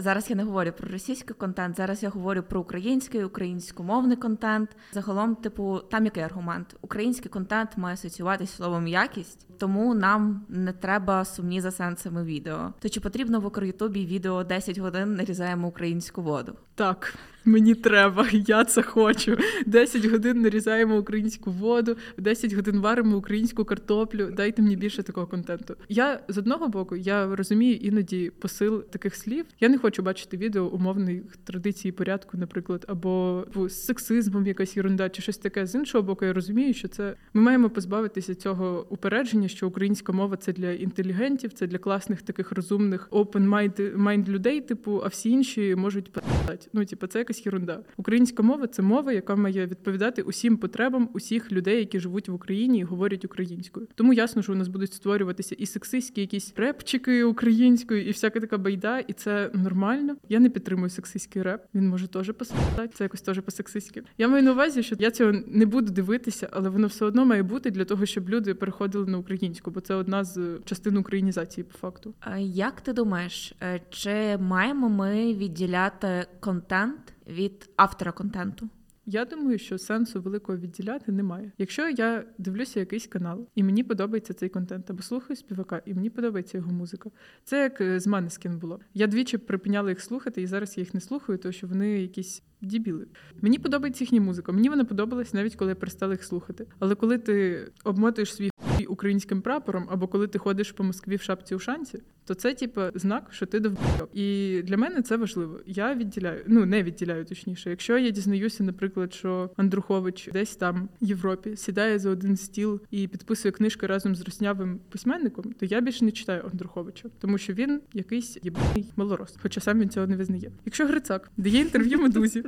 Зараз 0.00 0.30
я 0.30 0.36
не 0.36 0.44
говорю 0.44 0.72
про 0.72 0.88
російський 0.88 1.36
контент, 1.36 1.76
зараз 1.76 2.02
я 2.02 2.08
говорю 2.08 2.42
про 2.42 2.60
український, 2.60 3.24
українськомовний 3.24 4.16
контент. 4.16 4.76
Загалом, 4.92 5.36
типу, 5.36 5.78
там 5.90 6.04
який 6.04 6.22
аргумент? 6.22 6.76
Український 6.80 7.30
контент 7.30 7.76
має 7.76 7.94
асоціюватися 7.94 8.56
словом 8.56 8.88
якість, 8.88 9.46
тому 9.58 9.94
нам 9.94 10.46
не 10.48 10.72
треба 10.72 11.24
сумні 11.24 11.60
за 11.60 11.70
сенсами 11.70 12.24
відео. 12.24 12.72
То 12.78 12.88
чи 12.88 13.00
потрібно 13.00 13.40
в 13.40 13.46
Укрютубі 13.46 14.06
відео 14.06 14.44
10 14.44 14.78
годин 14.78 15.14
нарізаємо 15.14 15.68
українську 15.68 16.22
воду? 16.22 16.56
Так. 16.74 17.14
Мені 17.48 17.74
треба, 17.74 18.26
я 18.32 18.64
це 18.64 18.82
хочу. 18.82 19.36
10 19.66 20.04
годин 20.04 20.40
нарізаємо 20.40 20.98
українську 20.98 21.50
воду, 21.50 21.96
10 22.18 22.52
годин 22.52 22.80
варимо 22.80 23.16
українську 23.16 23.64
картоплю. 23.64 24.30
Дайте 24.36 24.62
мені 24.62 24.76
більше 24.76 25.02
такого 25.02 25.26
контенту. 25.26 25.74
Я 25.88 26.20
з 26.28 26.38
одного 26.38 26.68
боку 26.68 26.96
я 26.96 27.36
розумію 27.36 27.74
іноді 27.74 28.30
посил 28.38 28.82
таких 28.82 29.16
слів. 29.16 29.44
Я 29.60 29.68
не 29.68 29.78
хочу 29.78 30.02
бачити 30.02 30.36
відео 30.36 30.62
умовних 30.62 31.36
традицій 31.44 31.92
порядку, 31.92 32.36
наприклад, 32.38 32.84
або 32.88 33.44
з 33.68 33.84
сексизмом 33.84 34.46
якась 34.46 34.76
ерунда 34.76 35.08
чи 35.08 35.22
щось 35.22 35.38
таке. 35.38 35.66
З 35.66 35.74
іншого 35.74 36.02
боку, 36.02 36.24
я 36.24 36.32
розумію, 36.32 36.74
що 36.74 36.88
це 36.88 37.14
ми 37.34 37.42
маємо 37.42 37.70
позбавитися 37.70 38.34
цього 38.34 38.86
упередження, 38.90 39.48
що 39.48 39.68
українська 39.68 40.12
мова 40.12 40.36
це 40.36 40.52
для 40.52 40.70
інтелігентів, 40.70 41.52
це 41.52 41.66
для 41.66 41.78
класних 41.78 42.22
таких 42.22 42.52
розумних 42.52 43.08
open 43.10 43.48
mind 43.96 44.28
людей, 44.28 44.60
типу, 44.60 45.02
а 45.04 45.08
всі 45.08 45.30
інші 45.30 45.74
можуть 45.74 46.12
питати. 46.12 46.68
Ну, 46.72 46.84
типу, 46.84 47.06
це 47.06 47.18
якась 47.18 47.37
якась 47.38 47.46
ерунда. 47.46 47.80
Українська 47.96 48.42
мова 48.42 48.66
це 48.66 48.82
мова, 48.82 49.12
яка 49.12 49.36
має 49.36 49.66
відповідати 49.66 50.22
усім 50.22 50.56
потребам 50.56 51.08
усіх 51.12 51.52
людей, 51.52 51.78
які 51.78 52.00
живуть 52.00 52.28
в 52.28 52.34
Україні 52.34 52.78
і 52.78 52.82
говорять 52.82 53.24
українською. 53.24 53.88
Тому 53.94 54.12
ясно, 54.12 54.42
що 54.42 54.52
у 54.52 54.56
нас 54.56 54.68
будуть 54.68 54.92
створюватися 54.92 55.54
і 55.58 55.66
сексистські 55.66 56.20
якісь 56.20 56.52
репчики 56.56 57.24
українською, 57.24 58.04
і 58.04 58.10
всяка 58.10 58.40
така 58.40 58.58
байда, 58.58 58.98
і 58.98 59.12
це 59.12 59.50
нормально. 59.54 60.16
Я 60.28 60.40
не 60.40 60.48
підтримую 60.50 60.90
сексистський 60.90 61.42
реп. 61.42 61.64
Він 61.74 61.88
може 61.88 62.08
теж 62.08 62.32
посадати. 62.32 62.88
Це 62.94 63.04
якось 63.04 63.20
теж 63.20 63.40
по-сексистськи. 63.40 64.02
Я 64.18 64.28
маю 64.28 64.42
на 64.42 64.52
увазі, 64.52 64.82
що 64.82 64.96
я 64.98 65.10
цього 65.10 65.32
не 65.46 65.66
буду 65.66 65.92
дивитися, 65.92 66.48
але 66.52 66.68
воно 66.68 66.86
все 66.86 67.04
одно 67.04 67.24
має 67.24 67.42
бути 67.42 67.70
для 67.70 67.84
того, 67.84 68.06
щоб 68.06 68.28
люди 68.28 68.54
переходили 68.54 69.06
на 69.06 69.18
українську, 69.18 69.70
бо 69.70 69.80
це 69.80 69.94
одна 69.94 70.24
з 70.24 70.58
частин 70.64 70.96
українізації 70.96 71.64
по 71.64 71.78
факту. 71.78 72.14
А 72.20 72.38
як 72.38 72.80
ти 72.80 72.92
думаєш, 72.92 73.54
е, 73.62 73.80
чи 73.90 74.38
маємо 74.38 74.88
ми 74.88 75.34
відділяти 75.34 76.26
контент? 76.40 77.14
Від 77.28 77.70
автора 77.76 78.12
контенту? 78.12 78.68
Я 79.10 79.24
думаю, 79.24 79.58
що 79.58 79.78
сенсу 79.78 80.20
великого 80.20 80.58
відділяти 80.58 81.12
немає. 81.12 81.52
Якщо 81.58 81.88
я 81.88 82.24
дивлюся 82.38 82.80
якийсь 82.80 83.06
канал, 83.06 83.48
і 83.54 83.62
мені 83.62 83.84
подобається 83.84 84.34
цей 84.34 84.48
контент, 84.48 84.90
або 84.90 85.02
слухаю 85.02 85.36
співака, 85.36 85.82
і 85.86 85.94
мені 85.94 86.10
подобається 86.10 86.58
його 86.58 86.72
музика. 86.72 87.10
Це 87.44 87.62
як 87.62 87.80
е, 87.80 88.00
з 88.00 88.06
Манескін 88.06 88.58
було. 88.58 88.80
Я 88.94 89.06
двічі 89.06 89.38
припиняла 89.38 89.88
їх 89.88 90.00
слухати, 90.00 90.42
і 90.42 90.46
зараз 90.46 90.78
я 90.78 90.80
їх 90.82 90.94
не 90.94 91.00
слухаю, 91.00 91.38
тому 91.38 91.52
що 91.52 91.66
вони 91.66 92.00
якісь 92.00 92.42
дібіли. 92.60 93.06
Мені 93.40 93.58
подобається 93.58 94.04
їхня 94.04 94.20
музика. 94.20 94.52
Мені 94.52 94.68
вона 94.68 94.84
подобалась 94.84 95.34
навіть 95.34 95.56
коли 95.56 95.70
я 95.70 95.74
перестала 95.74 96.12
їх 96.12 96.24
слухати. 96.24 96.66
Але 96.78 96.94
коли 96.94 97.18
ти 97.18 97.66
обмотуєш 97.84 98.34
свій 98.34 98.50
українським 98.98 99.42
прапором, 99.42 99.86
або 99.90 100.08
коли 100.08 100.26
ти 100.26 100.38
ходиш 100.38 100.72
по 100.72 100.84
Москві 100.84 101.16
в 101.16 101.22
шапці 101.22 101.54
у 101.54 101.58
шанці, 101.58 101.98
то 102.24 102.34
це 102.34 102.54
типу, 102.54 102.80
знак, 102.94 103.28
що 103.30 103.46
ти 103.46 103.60
довбойоб. 103.60 104.08
І 104.14 104.60
для 104.64 104.76
мене 104.76 105.02
це 105.02 105.16
важливо. 105.16 105.60
Я 105.66 105.94
відділяю, 105.94 106.44
ну 106.46 106.66
не 106.66 106.82
відділяю 106.82 107.24
точніше. 107.24 107.70
Якщо 107.70 107.98
я 107.98 108.10
дізнаюся, 108.10 108.64
наприклад, 108.64 109.14
що 109.14 109.50
Андрухович 109.56 110.28
десь 110.32 110.56
там 110.56 110.88
в 111.02 111.04
Європі 111.04 111.56
сідає 111.56 111.98
за 111.98 112.10
один 112.10 112.36
стіл 112.36 112.80
і 112.90 113.08
підписує 113.08 113.52
книжки 113.52 113.86
разом 113.86 114.14
з 114.14 114.22
руснявим 114.22 114.80
письменником, 114.88 115.52
то 115.52 115.66
я 115.66 115.80
більше 115.80 116.04
не 116.04 116.10
читаю 116.10 116.48
Андруховича, 116.52 117.08
тому 117.18 117.38
що 117.38 117.52
він 117.52 117.80
якийсь 117.94 118.38
єбаний 118.42 118.92
малорос, 118.96 119.36
хоча 119.42 119.60
сам 119.60 119.80
він 119.80 119.90
цього 119.90 120.06
не 120.06 120.16
визнає. 120.16 120.50
Якщо 120.64 120.86
Грицак 120.86 121.30
дає 121.36 121.60
інтерв'ю 121.60 121.98
медузі, 121.98 122.44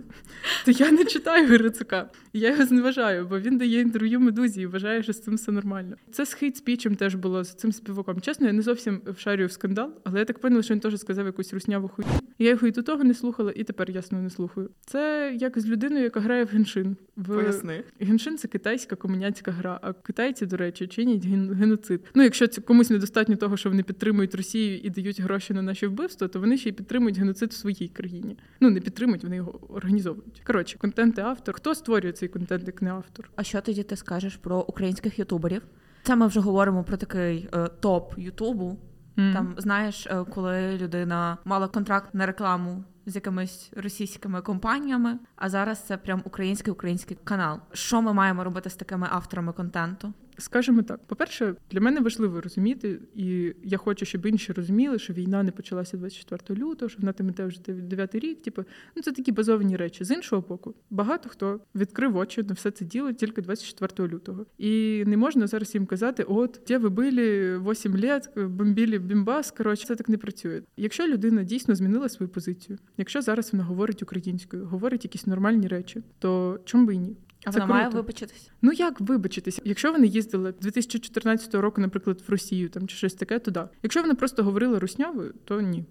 то 0.65 0.71
я 0.71 0.93
не 0.93 1.05
читаю 1.05 1.47
Грицака. 1.47 2.11
Я 2.33 2.51
його 2.51 2.67
зневажаю, 2.67 3.27
бо 3.27 3.41
він 3.41 3.59
дає 3.59 3.81
інтерв'ю 3.81 4.21
медузі 4.21 4.61
і 4.63 4.67
вважає, 4.67 5.03
що 5.03 5.13
з 5.13 5.21
цим 5.21 5.35
все 5.35 5.53
нормально. 5.53 5.97
Це 6.13 6.27
хейт 6.41 6.57
спічем 6.57 6.95
теж 6.97 7.15
було 7.15 7.45
з 7.45 7.55
цим 7.55 7.73
співаком. 7.73 8.21
Чесно, 8.21 8.47
я 8.47 8.53
не 8.53 8.63
зовсім 8.63 9.01
вшарюю 9.07 9.49
в 9.49 9.53
скандал, 9.53 9.93
але 10.05 10.19
я 10.19 10.25
так 10.25 10.39
поняла, 10.39 10.63
що 10.63 10.75
він 10.75 10.81
теж 10.81 11.01
сказав 11.01 11.27
якусь 11.27 11.53
русняву 11.55 11.89
хуйню. 11.89 12.11
Я 12.39 12.51
його 12.51 12.67
і 12.67 12.71
до 12.71 12.83
того 12.83 13.05
не 13.05 13.15
слухала, 13.15 13.53
і 13.57 13.65
тепер 13.65 13.91
ясно 13.91 14.23
не 14.23 14.31
слухаю. 14.31 14.71
Це 14.87 15.33
як 15.41 15.59
з 15.59 15.67
людиною, 15.69 16.03
яка 16.03 16.21
грає 16.21 16.45
в 16.45 16.49
геншин. 16.49 16.97
В 17.17 17.27
Поясни. 17.27 17.85
геншин 18.01 18.39
це 18.39 18.49
китайська 18.49 18.97
комуняцька 18.97 19.51
гра. 19.51 19.79
А 19.83 19.93
китайці, 19.93 20.47
до 20.47 20.57
речі, 20.57 20.87
чинять 20.87 21.25
ген- 21.27 21.55
геноцид. 21.55 22.01
Ну, 22.15 22.23
якщо 22.23 22.47
це 22.47 22.61
комусь 22.61 22.91
недостатньо 22.91 23.37
того, 23.37 23.57
що 23.57 23.69
вони 23.71 23.83
підтримують 23.83 24.35
Росію 24.35 24.79
і 24.79 24.91
дають 24.91 25.21
гроші 25.21 25.55
на 25.55 25.63
наші 25.63 25.87
вбивства, 25.87 26.29
то 26.29 26.41
вони 26.41 26.59
ще 26.59 26.69
й 26.69 26.73
підтримують 26.73 27.19
геноцид 27.19 27.51
в 27.51 27.57
своїй 27.57 27.89
країні. 27.89 28.37
Ну 28.61 28.71
не 28.71 28.81
підтримують, 28.81 29.23
вони 29.25 29.37
його 29.37 29.61
організовують. 29.75 30.43
Коротше, 30.47 30.79
контент 30.79 31.19
і 31.19 31.21
автор. 31.21 31.55
Хто 31.55 31.75
створює 31.75 32.13
цей 32.13 32.29
контент, 32.29 32.67
як 32.67 32.83
не 32.83 32.91
автор? 32.91 33.31
А 33.37 33.43
що 33.43 33.61
тоді 33.61 33.83
ти 33.83 33.97
скажеш 33.97 34.37
про 34.37 34.61
українських 34.61 35.19
ютуберів? 35.19 35.63
Це 36.11 36.17
ми 36.17 36.27
вже 36.27 36.41
говоримо 36.41 36.85
про 36.85 36.97
такий 36.97 37.49
е, 37.55 37.69
топ 37.69 38.15
Ютубу. 38.19 38.79
Mm. 39.17 39.33
Там 39.33 39.55
знаєш, 39.59 40.07
е, 40.07 40.25
коли 40.35 40.79
людина 40.79 41.39
мала 41.45 41.69
контракт 41.69 42.15
на 42.15 42.27
рекламу 42.27 42.85
з 43.07 43.15
якимись 43.15 43.73
російськими 43.77 44.41
компаніями, 44.41 45.19
а 45.37 45.49
зараз 45.49 45.87
це 45.87 45.97
прям 45.97 46.23
український 46.25 46.73
український 46.73 47.19
канал. 47.25 47.61
Що 47.73 48.03
ми 48.03 48.13
маємо 48.13 48.45
робити 48.45 48.71
з 48.71 48.75
такими 48.75 49.09
авторами 49.11 49.53
контенту? 49.53 50.13
Скажімо 50.41 50.83
так, 50.83 51.01
по-перше, 51.07 51.55
для 51.71 51.81
мене 51.81 52.01
важливо 52.01 52.41
розуміти, 52.41 53.01
і 53.15 53.55
я 53.65 53.79
хочу, 53.79 54.05
щоб 54.05 54.27
інші 54.27 54.53
розуміли, 54.53 54.99
що 54.99 55.13
війна 55.13 55.43
не 55.43 55.51
почалася 55.51 55.97
24 55.97 56.61
лютого, 56.61 56.89
що 56.89 56.99
вона 57.01 57.13
там 57.13 57.29
іде 57.29 57.45
вже 57.45 57.61
9 57.61 58.15
рік. 58.15 58.43
Типу, 58.43 58.65
ну 58.97 59.03
це 59.03 59.13
такі 59.13 59.33
базовані 59.33 59.77
речі. 59.77 60.05
З 60.05 60.11
іншого 60.11 60.45
боку, 60.49 60.75
багато 60.91 61.29
хто 61.29 61.61
відкрив 61.75 62.17
очі 62.17 62.43
на 62.43 62.55
все 62.55 62.71
це 62.71 62.85
діло 62.85 63.13
тільки 63.13 63.43
24 63.43 64.09
лютого. 64.09 64.47
І 64.59 65.05
не 65.07 65.17
можна 65.17 65.47
зараз 65.47 65.75
їм 65.75 65.87
казати: 65.87 66.23
от 66.23 66.61
де 66.69 66.79
ви 66.79 66.89
були 66.89 67.59
8 67.59 68.01
лет, 68.01 68.31
бомбілі 68.37 68.99
бімбас. 68.99 69.51
Коротше, 69.51 69.87
це 69.87 69.97
так 69.97 70.09
не 70.09 70.17
працює. 70.17 70.63
Якщо 70.77 71.07
людина 71.07 71.45
дійсно 71.45 71.75
змінила 71.75 72.09
свою 72.09 72.31
позицію, 72.31 72.79
якщо 72.97 73.23
зараз 73.23 73.53
вона 73.53 73.65
говорить 73.65 74.03
українською, 74.03 74.67
говорить 74.67 75.05
якісь 75.05 75.27
нормальні 75.27 75.69
речі, 75.69 76.03
то 76.19 76.61
чому 76.65 76.87
би 76.87 76.95
і 76.95 76.99
ні? 76.99 77.17
А 77.47 77.53
Це 77.53 77.61
вона 77.61 77.75
має 77.75 77.89
вибачитись? 77.89 78.51
Ну 78.63 78.73
як 78.73 79.01
вибачитися? 79.01 79.63
Якщо 79.65 79.93
вони 79.93 80.07
їздили 80.07 80.55
2014 80.61 81.55
року, 81.55 81.81
наприклад, 81.81 82.23
в 82.29 82.31
Росію 82.31 82.69
там 82.69 82.89
чи 82.89 82.97
щось 82.97 83.15
таке, 83.15 83.39
то 83.39 83.51
да. 83.51 83.69
Якщо 83.83 84.03
вони 84.03 84.15
просто 84.15 84.45
говорили 84.45 84.79
руснявою, 84.79 85.35
то 85.45 85.61
ні. 85.61 85.85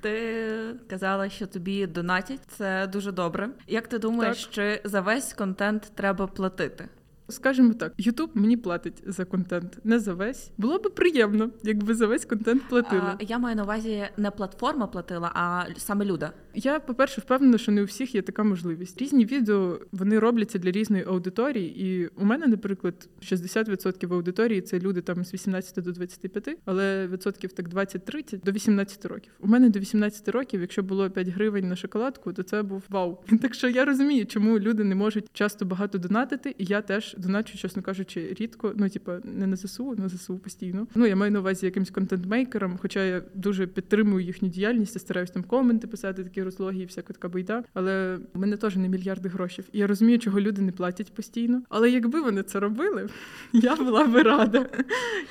Ти 0.00 0.40
казала, 0.86 1.28
що 1.28 1.46
тобі 1.46 1.86
донатять. 1.86 2.40
Це 2.48 2.86
дуже 2.86 3.12
добре. 3.12 3.50
Як 3.68 3.86
ти 3.88 3.98
думаєш, 3.98 4.46
чи 4.46 4.80
за 4.84 5.00
весь 5.00 5.32
контент 5.32 5.92
треба 5.94 6.26
платити? 6.26 6.88
Скажімо 7.28 7.72
так, 7.74 7.92
Ютуб 7.98 8.30
мені 8.34 8.56
платить 8.56 9.02
за 9.06 9.24
контент, 9.24 9.78
не 9.84 9.98
за 9.98 10.14
весь. 10.14 10.50
Було 10.58 10.78
би 10.78 10.90
приємно, 10.90 11.50
якби 11.62 11.94
за 11.94 12.06
весь 12.06 12.24
контент 12.24 12.62
платили. 12.68 13.02
А, 13.06 13.16
я 13.20 13.38
маю 13.38 13.56
на 13.56 13.62
увазі 13.62 14.04
не 14.16 14.30
платформа 14.30 14.86
платила, 14.86 15.30
а 15.34 15.64
саме 15.76 16.04
люда. 16.04 16.32
Я, 16.54 16.80
по-перше, 16.80 17.20
впевнена, 17.20 17.58
що 17.58 17.72
не 17.72 17.82
у 17.82 17.84
всіх 17.84 18.14
є 18.14 18.22
така 18.22 18.42
можливість. 18.42 19.02
Різні 19.02 19.24
відео 19.24 19.80
вони 19.92 20.18
робляться 20.18 20.58
для 20.58 20.70
різної 20.70 21.04
аудиторії. 21.04 21.86
І 21.86 22.06
у 22.06 22.24
мене, 22.24 22.46
наприклад, 22.46 23.08
60% 23.22 24.14
аудиторії 24.14 24.60
це 24.60 24.78
люди 24.78 25.00
там 25.00 25.24
з 25.24 25.34
18 25.34 25.84
до 25.84 25.92
25, 25.92 26.58
але 26.64 27.06
відсотків 27.06 27.52
так 27.52 27.68
20-30 27.68 28.44
до 28.44 28.52
18 28.52 29.04
років. 29.04 29.32
У 29.40 29.46
мене 29.46 29.68
до 29.68 29.78
18 29.78 30.28
років, 30.28 30.60
якщо 30.60 30.82
було 30.82 31.10
5 31.10 31.28
гривень 31.28 31.68
на 31.68 31.76
шоколадку, 31.76 32.32
то 32.32 32.42
це 32.42 32.62
був 32.62 32.82
вау. 32.88 33.18
Так 33.42 33.54
що 33.54 33.68
я 33.68 33.84
розумію, 33.84 34.26
чому 34.26 34.58
люди 34.58 34.84
не 34.84 34.94
можуть 34.94 35.24
часто 35.32 35.64
багато 35.64 35.98
донатити, 35.98 36.54
і 36.58 36.64
я 36.64 36.82
теж 36.82 37.14
доначу, 37.18 37.58
чесно 37.58 37.82
кажучи, 37.82 38.36
рідко. 38.40 38.72
Ну, 38.76 38.88
типа, 38.88 39.18
не 39.24 39.46
на 39.46 39.56
ЗСУ, 39.56 39.94
на 39.94 40.08
ЗСУ 40.08 40.38
постійно. 40.38 40.86
Ну 40.94 41.06
я 41.06 41.16
маю 41.16 41.32
на 41.32 41.40
увазі 41.40 41.66
якимсь 41.66 41.90
контент-мейкерам, 41.90 42.78
хоча 42.78 43.04
я 43.04 43.22
дуже 43.34 43.66
підтримую 43.66 44.24
їхню 44.24 44.48
діяльність, 44.48 44.94
я 44.94 45.00
стараюсь 45.00 45.30
там 45.30 45.42
коменти 45.42 45.86
писати, 45.86 46.24
такі 46.24 46.43
розлоги 46.44 46.78
і 46.78 46.84
всяка 46.84 47.12
така 47.12 47.28
байда. 47.28 47.64
Але 47.74 48.18
в 48.34 48.38
мене 48.38 48.56
теж 48.56 48.76
не 48.76 48.88
мільярди 48.88 49.28
грошей. 49.28 49.64
І 49.72 49.78
я 49.78 49.86
розумію, 49.86 50.18
чого 50.18 50.40
люди 50.40 50.62
не 50.62 50.72
платять 50.72 51.14
постійно. 51.14 51.62
Але 51.68 51.90
якби 51.90 52.20
вони 52.20 52.42
це 52.42 52.60
робили, 52.60 53.08
я 53.52 53.76
була 53.76 54.04
би 54.04 54.22
рада. 54.22 54.66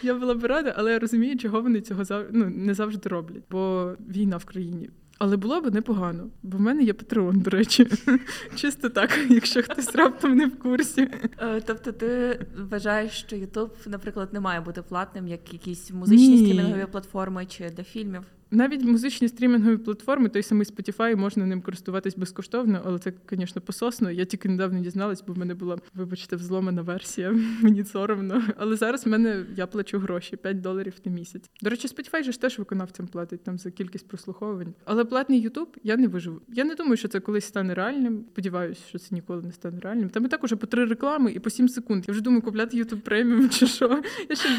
Я 0.04 0.16
була 0.16 0.34
би 0.34 0.48
рада, 0.48 0.74
але 0.78 0.92
я 0.92 1.00
розумію, 1.00 1.38
чого 1.38 1.62
вони 1.62 1.82
цього 1.82 2.04
ну, 2.32 2.50
не 2.50 2.74
завжди 2.74 3.10
роблять, 3.10 3.44
бо 3.52 3.94
війна 4.10 4.38
в 4.38 4.46
країні. 4.46 4.90
Але 5.18 5.38
було 5.38 5.62
б 5.62 5.74
непогано, 5.74 6.30
бо 6.44 6.58
в 6.58 6.62
мене 6.62 6.84
є 6.84 6.94
Патреон, 6.94 7.40
до 7.40 7.50
речі. 7.50 7.88
Чисто 8.56 8.90
так, 8.90 9.20
якщо 9.30 9.64
хтось 9.64 9.96
раптом 9.96 10.36
не 10.36 10.48
в 10.48 10.60
курсі. 10.60 11.08
Е, 11.38 11.62
Тобто, 11.62 11.92
ти 11.92 12.40
вважаєш, 12.70 13.12
що 13.12 13.36
Ютуб, 13.36 13.72
наприклад, 13.86 14.34
не 14.34 14.40
має 14.40 14.62
бути 14.62 14.82
платним, 14.82 15.28
як 15.28 15.54
якісь 15.54 15.92
музичні 15.92 16.28
Ні. 16.28 16.38
стрімінгові 16.38 16.86
платформи 16.92 17.46
чи 17.46 17.70
для 17.70 17.84
фільмів? 17.84 18.22
Навіть 18.52 18.84
музичні 18.84 19.28
стрімінгові 19.28 19.78
платформи, 19.78 20.30
той 20.30 20.44
самий 20.44 20.68
Spotify, 20.68 21.16
можна 21.16 21.46
ним 21.46 21.62
користуватись 21.62 22.18
безкоштовно, 22.18 22.82
але 22.86 23.00
це, 23.00 23.14
звісно, 23.32 23.62
пососно. 23.62 24.12
Я 24.12 24.26
тільки 24.26 24.50
недавно 24.50 24.80
дізналась, 24.80 25.24
бо 25.28 25.34
в 25.34 25.38
мене 25.38 25.56
була, 25.56 25.78
вибачте, 25.94 26.36
взломана 26.36 26.82
версія. 26.82 27.32
Мені 27.62 27.84
соромно. 27.84 28.44
Але 28.58 28.76
зараз 28.76 29.06
в 29.06 29.10
мене 29.10 29.46
я 29.56 29.68
плачу 29.68 30.00
гроші 30.00 30.38
5 30.38 30.62
доларів 30.62 30.94
на 31.06 31.12
місяць. 31.12 31.50
До 31.62 31.70
речі, 31.70 31.88
Spotify 31.88 32.24
же 32.24 32.32
ж 32.32 32.42
теж 32.42 32.60
виконавцям 32.60 33.08
платить 33.08 33.44
там 33.44 33.58
за 33.58 33.72
кількість 33.72 34.08
прослуховувань. 34.08 34.74
Але 34.86 35.06
платний 35.06 35.50
YouTube 35.50 35.78
я 35.84 35.98
не 35.98 36.08
виживу. 36.08 36.42
Я 36.50 36.64
не 36.64 36.76
думаю, 36.76 36.98
що 36.98 37.08
це 37.08 37.20
колись 37.20 37.46
стане 37.46 37.74
реальним. 37.74 38.26
Сподіваюся, 38.32 38.82
що 38.88 39.00
це 39.00 39.16
ніколи 39.16 39.42
не 39.42 39.52
стане 39.52 39.80
реальним. 39.80 40.10
Там 40.10 40.26
і 40.26 40.28
так 40.28 40.44
уже 40.44 40.56
по 40.56 40.68
три 40.68 40.86
реклами 40.86 41.32
і 41.32 41.40
по 41.40 41.50
7 41.50 41.70
секунд. 41.70 42.04
Я 42.08 42.12
вже 42.12 42.22
думаю, 42.22 42.42
купляти 42.42 42.78
YouTube 42.78 43.00
преміум 43.00 43.50
чи 43.50 43.68
що. 43.68 44.04
Я 44.30 44.36
ще 44.36 44.50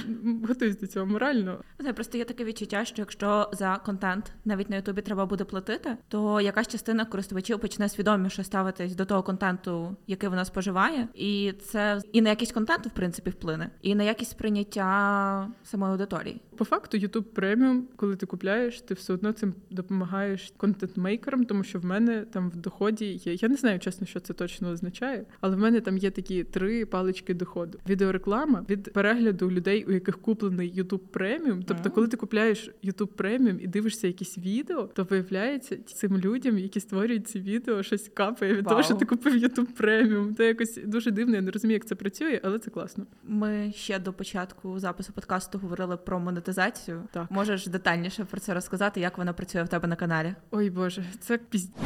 готуюсь 0.49 0.79
до 0.79 0.87
цього 0.87 1.07
морально. 1.07 1.61
Не 1.81 1.93
просто 1.93 2.19
є 2.19 2.25
таке 2.25 2.45
відчуття, 2.45 2.85
що 2.85 2.95
якщо 2.99 3.51
за 3.53 3.77
контент 3.85 4.33
навіть 4.45 4.71
на 4.71 4.77
Ютубі 4.77 5.03
треба 5.03 5.27
буде 5.27 5.45
платити, 5.45 5.97
то 6.09 6.41
якась 6.41 6.69
частина 6.69 7.05
користувачів 7.05 7.61
почне 7.61 7.89
свідоміше 7.89 8.45
ставитись 8.45 8.95
до 8.95 9.05
того 9.05 9.23
контенту, 9.23 9.97
який 10.07 10.29
вона 10.29 10.45
споживає, 10.45 11.09
і 11.15 11.53
це 11.53 12.01
і 12.13 12.21
на 12.23 12.29
якість 12.29 12.53
контенту, 12.53 12.89
в 12.89 12.93
принципі, 12.93 13.31
вплине, 13.31 13.71
і 13.83 13.95
на 13.95 14.05
якість 14.05 14.31
сприйняття 14.31 15.49
самої 15.65 15.93
аудиторії. 15.93 16.41
По 16.57 16.65
факту, 16.65 16.99
YouTube 16.99 17.23
преміум, 17.23 17.89
коли 17.97 18.17
ти 18.17 18.27
купляєш, 18.27 18.81
ти 18.81 18.95
все 18.95 19.13
одно 19.13 19.33
цим 19.33 19.55
допомагаєш 19.71 20.53
контент-мейкерам, 20.57 21.45
тому 21.45 21.65
що 21.65 21.79
в 21.79 21.85
мене 21.85 22.25
там 22.33 22.51
в 22.51 22.57
доході 22.57 23.21
є. 23.25 23.35
Я 23.35 23.49
не 23.49 23.57
знаю, 23.57 23.79
чесно, 23.79 24.07
що 24.07 24.21
це 24.21 24.33
точно 24.33 24.71
означає, 24.71 25.27
але 25.41 25.57
в 25.57 25.59
мене 25.59 25.81
там 25.81 25.99
є 25.99 26.11
такі 26.11 26.45
три 26.45 26.87
палички 26.87 27.35
доходу: 27.35 27.79
відеореклама 27.89 28.65
від 28.71 28.93
перегляду 28.93 29.51
людей, 29.51 29.85
у 29.85 29.93
яких 29.93 30.19
куплений 30.19 30.83
YouTube 30.83 30.99
преміум. 30.99 31.63
Тобто, 31.63 31.91
коли 31.91 32.09
ти 32.09 32.17
купляєш 32.17 32.71
YouTube 32.85 33.07
преміум 33.07 33.61
і 33.61 33.67
дивишся 33.67 34.07
якісь 34.07 34.39
відео, 34.39 34.83
то 34.83 35.05
виявляється 35.05 35.77
цим 35.77 36.19
людям, 36.19 36.59
які 36.59 36.81
створюють 36.81 37.29
ці 37.29 37.41
відео, 37.41 37.83
щось 37.83 38.11
капає 38.15 38.55
від 38.55 38.65
того, 38.65 38.83
що 38.83 38.95
ти 38.95 39.05
купив 39.05 39.35
YouTube 39.35 39.73
преміум. 39.77 40.35
Це 40.35 40.47
якось 40.47 40.79
дуже 40.85 41.11
дивно. 41.11 41.35
Я 41.35 41.43
не 41.43 41.51
розумію, 41.51 41.75
як 41.75 41.87
це 41.87 41.95
працює, 41.95 42.41
але 42.45 42.59
це 42.59 42.71
класно. 42.71 43.07
Ми 43.25 43.73
ще 43.77 43.99
до 43.99 44.13
початку 44.13 44.79
запису 44.79 45.13
подкасту 45.13 45.59
говорили 45.59 45.97
про 45.97 46.21
монетизацію. 46.21 46.44
Так. 47.11 47.31
Можеш 47.31 47.67
детальніше 47.67 48.25
про 48.25 48.41
це 48.41 48.55
розказати, 48.55 49.01
як 49.01 49.19
вона 49.19 49.33
працює 49.33 49.63
в 49.63 49.69
тебе 49.69 49.89
на 49.89 49.97
каналі? 49.97 50.35
Ой 50.51 50.71
Боже, 50.71 51.05
це 51.21 51.39
пізд... 51.39 51.71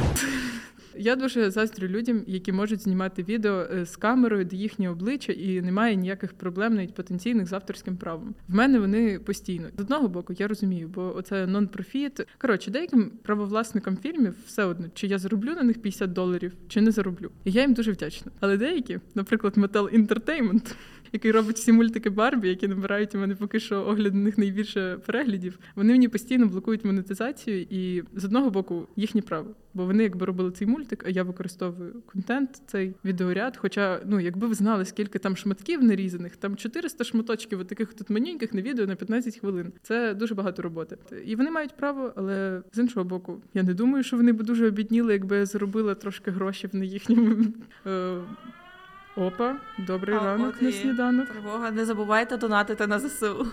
Я 0.97 1.15
дуже 1.15 1.51
заздрю 1.51 1.87
людям, 1.87 2.23
які 2.27 2.51
можуть 2.51 2.81
знімати 2.81 3.23
відео 3.23 3.67
е, 3.73 3.85
з 3.85 3.95
камерою 3.95 4.45
до 4.45 4.55
їхнього 4.55 4.93
обличчя, 4.93 5.33
і 5.33 5.61
немає 5.61 5.95
ніяких 5.95 6.33
проблем 6.33 6.75
навіть 6.75 6.93
потенційних 6.93 7.47
з 7.47 7.53
авторським 7.53 7.97
правом. 7.97 8.35
В 8.47 8.55
мене 8.55 8.79
вони 8.79 9.19
постійно 9.19 9.67
з 9.77 9.81
одного 9.81 10.07
боку, 10.07 10.33
я 10.37 10.47
розумію, 10.47 10.87
бо 10.87 11.15
оце 11.15 11.47
нон-профіт. 11.47 12.27
Коротше, 12.37 12.71
деяким 12.71 13.11
правовласникам 13.23 13.97
фільмів 13.97 14.35
все 14.45 14.63
одно, 14.63 14.87
чи 14.93 15.07
я 15.07 15.17
зароблю 15.17 15.53
на 15.53 15.63
них 15.63 15.81
50 15.81 16.13
доларів, 16.13 16.53
чи 16.67 16.81
не 16.81 16.91
зароблю. 16.91 17.31
І 17.43 17.51
я 17.51 17.61
їм 17.61 17.73
дуже 17.73 17.91
вдячна. 17.91 18.31
Але 18.39 18.57
деякі, 18.57 18.99
наприклад, 19.15 19.57
Metal 19.57 20.07
Entertainment, 20.07 20.75
який 21.11 21.31
робить 21.31 21.55
всі 21.55 21.71
мультики 21.71 22.09
Барбі, 22.09 22.49
які 22.49 22.67
набирають 22.67 23.15
у 23.15 23.17
мене 23.17 23.35
поки 23.35 23.59
що 23.59 23.81
огляд 23.81 24.15
на 24.15 24.21
них 24.21 24.37
найбільше 24.37 24.97
переглядів. 25.05 25.59
Вони 25.75 25.91
мені 25.91 26.07
постійно 26.07 26.45
блокують 26.45 26.85
монетизацію, 26.85 27.61
і 27.69 28.03
з 28.13 28.25
одного 28.25 28.49
боку 28.49 28.87
їхнє 28.95 29.21
право, 29.21 29.55
бо 29.73 29.85
вони 29.85 30.03
якби 30.03 30.25
робили 30.25 30.51
цей 30.51 30.67
мультик, 30.67 31.03
а 31.07 31.09
я 31.09 31.23
використовую 31.23 31.93
контент, 32.05 32.61
цей 32.67 32.93
відеоряд. 33.05 33.57
Хоча, 33.57 34.01
ну 34.05 34.19
якби 34.19 34.47
ви 34.47 34.53
знали, 34.53 34.85
скільки 34.85 35.19
там 35.19 35.37
шматків 35.37 35.83
нарізаних, 35.83 36.35
там 36.35 36.55
400 36.55 37.03
шматочків, 37.03 37.59
от 37.59 37.67
таких 37.67 37.93
тут 37.93 38.09
маленьких 38.09 38.53
на 38.53 38.61
відео 38.61 38.87
на 38.87 38.95
15 38.95 39.39
хвилин. 39.39 39.71
Це 39.83 40.13
дуже 40.13 40.35
багато 40.35 40.61
роботи. 40.61 40.97
І 41.25 41.35
вони 41.35 41.51
мають 41.51 41.77
право, 41.77 42.13
але 42.15 42.61
з 42.73 42.79
іншого 42.79 43.03
боку, 43.03 43.41
я 43.53 43.63
не 43.63 43.73
думаю, 43.73 44.03
що 44.03 44.17
вони 44.17 44.31
б 44.31 44.43
дуже 44.43 44.67
обідніли, 44.67 45.13
якби 45.13 45.37
я 45.37 45.45
заробила 45.45 45.95
трошки 45.95 46.31
грошей 46.31 46.69
на 46.73 46.85
їхньому. 46.85 47.35
Опа, 49.19 49.55
добрий 49.77 50.15
А, 50.15 50.19
ранок 50.19 50.61
на 50.61 50.71
сніданок. 50.71 51.29
Тривога, 51.29 51.71
не 51.71 51.85
забувайте 51.85 52.37
донатити 52.37 52.87
на 52.87 52.99
ЗСУ. 52.99 53.47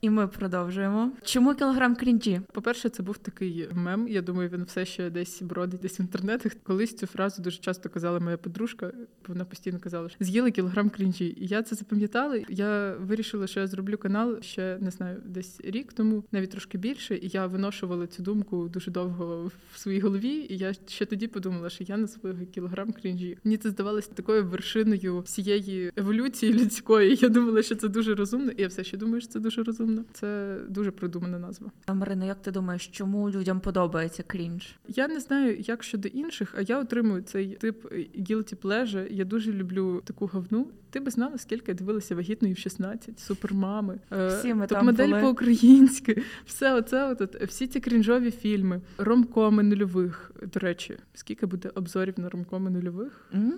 І 0.00 0.10
ми 0.10 0.28
продовжуємо. 0.28 1.12
Чому 1.22 1.54
кілограм 1.54 1.96
крінжі? 1.96 2.40
По-перше, 2.52 2.88
це 2.88 3.02
був 3.02 3.18
такий 3.18 3.68
мем. 3.72 4.08
Я 4.08 4.22
думаю, 4.22 4.48
він 4.48 4.64
все 4.64 4.84
ще 4.84 5.10
десь 5.10 5.42
бродить 5.42 5.80
десь 5.80 6.00
в 6.00 6.02
інтернетах. 6.02 6.52
Колись 6.62 6.96
цю 6.96 7.06
фразу 7.06 7.42
дуже 7.42 7.58
часто 7.58 7.88
казала 7.88 8.20
моя 8.20 8.36
подружка. 8.36 8.92
Вона 9.28 9.44
постійно 9.44 9.78
казала, 9.78 10.08
що 10.08 10.16
з'їли 10.20 10.50
кілограм 10.50 10.90
крінжі. 10.90 11.24
І 11.24 11.46
я 11.46 11.62
це 11.62 11.76
запам'ятала. 11.76 12.40
Я 12.48 12.94
вирішила, 13.00 13.46
що 13.46 13.60
я 13.60 13.66
зроблю 13.66 13.98
канал 13.98 14.40
ще 14.42 14.78
не 14.80 14.90
знаю, 14.90 15.22
десь 15.24 15.60
рік 15.64 15.92
тому, 15.92 16.24
навіть 16.32 16.50
трошки 16.50 16.78
більше. 16.78 17.16
І 17.16 17.28
я 17.28 17.46
виношувала 17.46 18.06
цю 18.06 18.22
думку 18.22 18.68
дуже 18.68 18.90
довго 18.90 19.50
в 19.72 19.78
своїй 19.78 20.00
голові. 20.00 20.46
І 20.50 20.56
я 20.56 20.72
ще 20.86 21.06
тоді 21.06 21.26
подумала, 21.26 21.70
що 21.70 21.84
я 21.84 21.96
на 21.96 22.08
свого 22.08 22.34
кілограм 22.54 22.92
крінжі. 22.92 23.38
Мені 23.44 23.56
це 23.56 23.70
здавалося 23.70 24.10
такою 24.14 24.46
вершиною 24.46 25.20
всієї 25.20 25.92
еволюції 25.96 26.52
людської. 26.52 27.18
Я 27.20 27.28
думала, 27.28 27.62
що 27.62 27.74
це 27.74 27.88
дуже 27.88 28.14
розумно, 28.14 28.52
і 28.52 28.62
я 28.62 28.68
все 28.68 28.84
ще 28.84 28.96
думаю, 28.96 29.20
що 29.20 29.30
це 29.30 29.40
дуже 29.40 29.62
розумно. 29.62 29.85
Це 30.12 30.58
дуже 30.68 30.90
продумана 30.90 31.38
назва. 31.38 31.70
А 31.86 31.94
Марина, 31.94 32.24
як 32.24 32.42
ти 32.42 32.50
думаєш, 32.50 32.86
чому 32.86 33.30
людям 33.30 33.60
подобається 33.60 34.22
крінж? 34.22 34.74
Я 34.88 35.08
не 35.08 35.20
знаю, 35.20 35.56
як 35.58 35.82
щодо 35.82 36.08
інших, 36.08 36.54
а 36.58 36.60
я 36.60 36.80
отримую 36.80 37.22
цей 37.22 37.48
тип 37.48 37.92
guilty 38.18 38.56
pleasure. 38.56 39.12
Я 39.12 39.24
дуже 39.24 39.52
люблю 39.52 40.02
таку 40.04 40.26
говну. 40.26 40.66
Ти 40.90 41.00
би 41.00 41.10
знала, 41.10 41.38
скільки 41.38 41.70
я 41.70 41.74
дивилася 41.74 42.14
вагітної 42.14 42.54
в 42.54 42.58
16, 42.58 43.20
супермами, 43.20 43.98
е, 44.12 44.28
Всі 44.28 44.54
ми 44.54 44.66
топ 44.66 44.82
модель 44.82 45.20
по-українськи, 45.20 46.22
все 46.46 46.74
оце, 46.74 47.12
от, 47.12 47.42
всі 47.42 47.66
ці 47.66 47.80
крінжові 47.80 48.30
фільми, 48.30 48.80
ромкоми 48.98 49.62
нульових. 49.62 50.32
До 50.52 50.60
речі, 50.60 50.98
скільки 51.14 51.46
буде 51.46 51.70
обзорів 51.74 52.14
на 52.16 52.28
ромкоми 52.28 52.70
нульових? 52.70 53.26
Mm. 53.34 53.52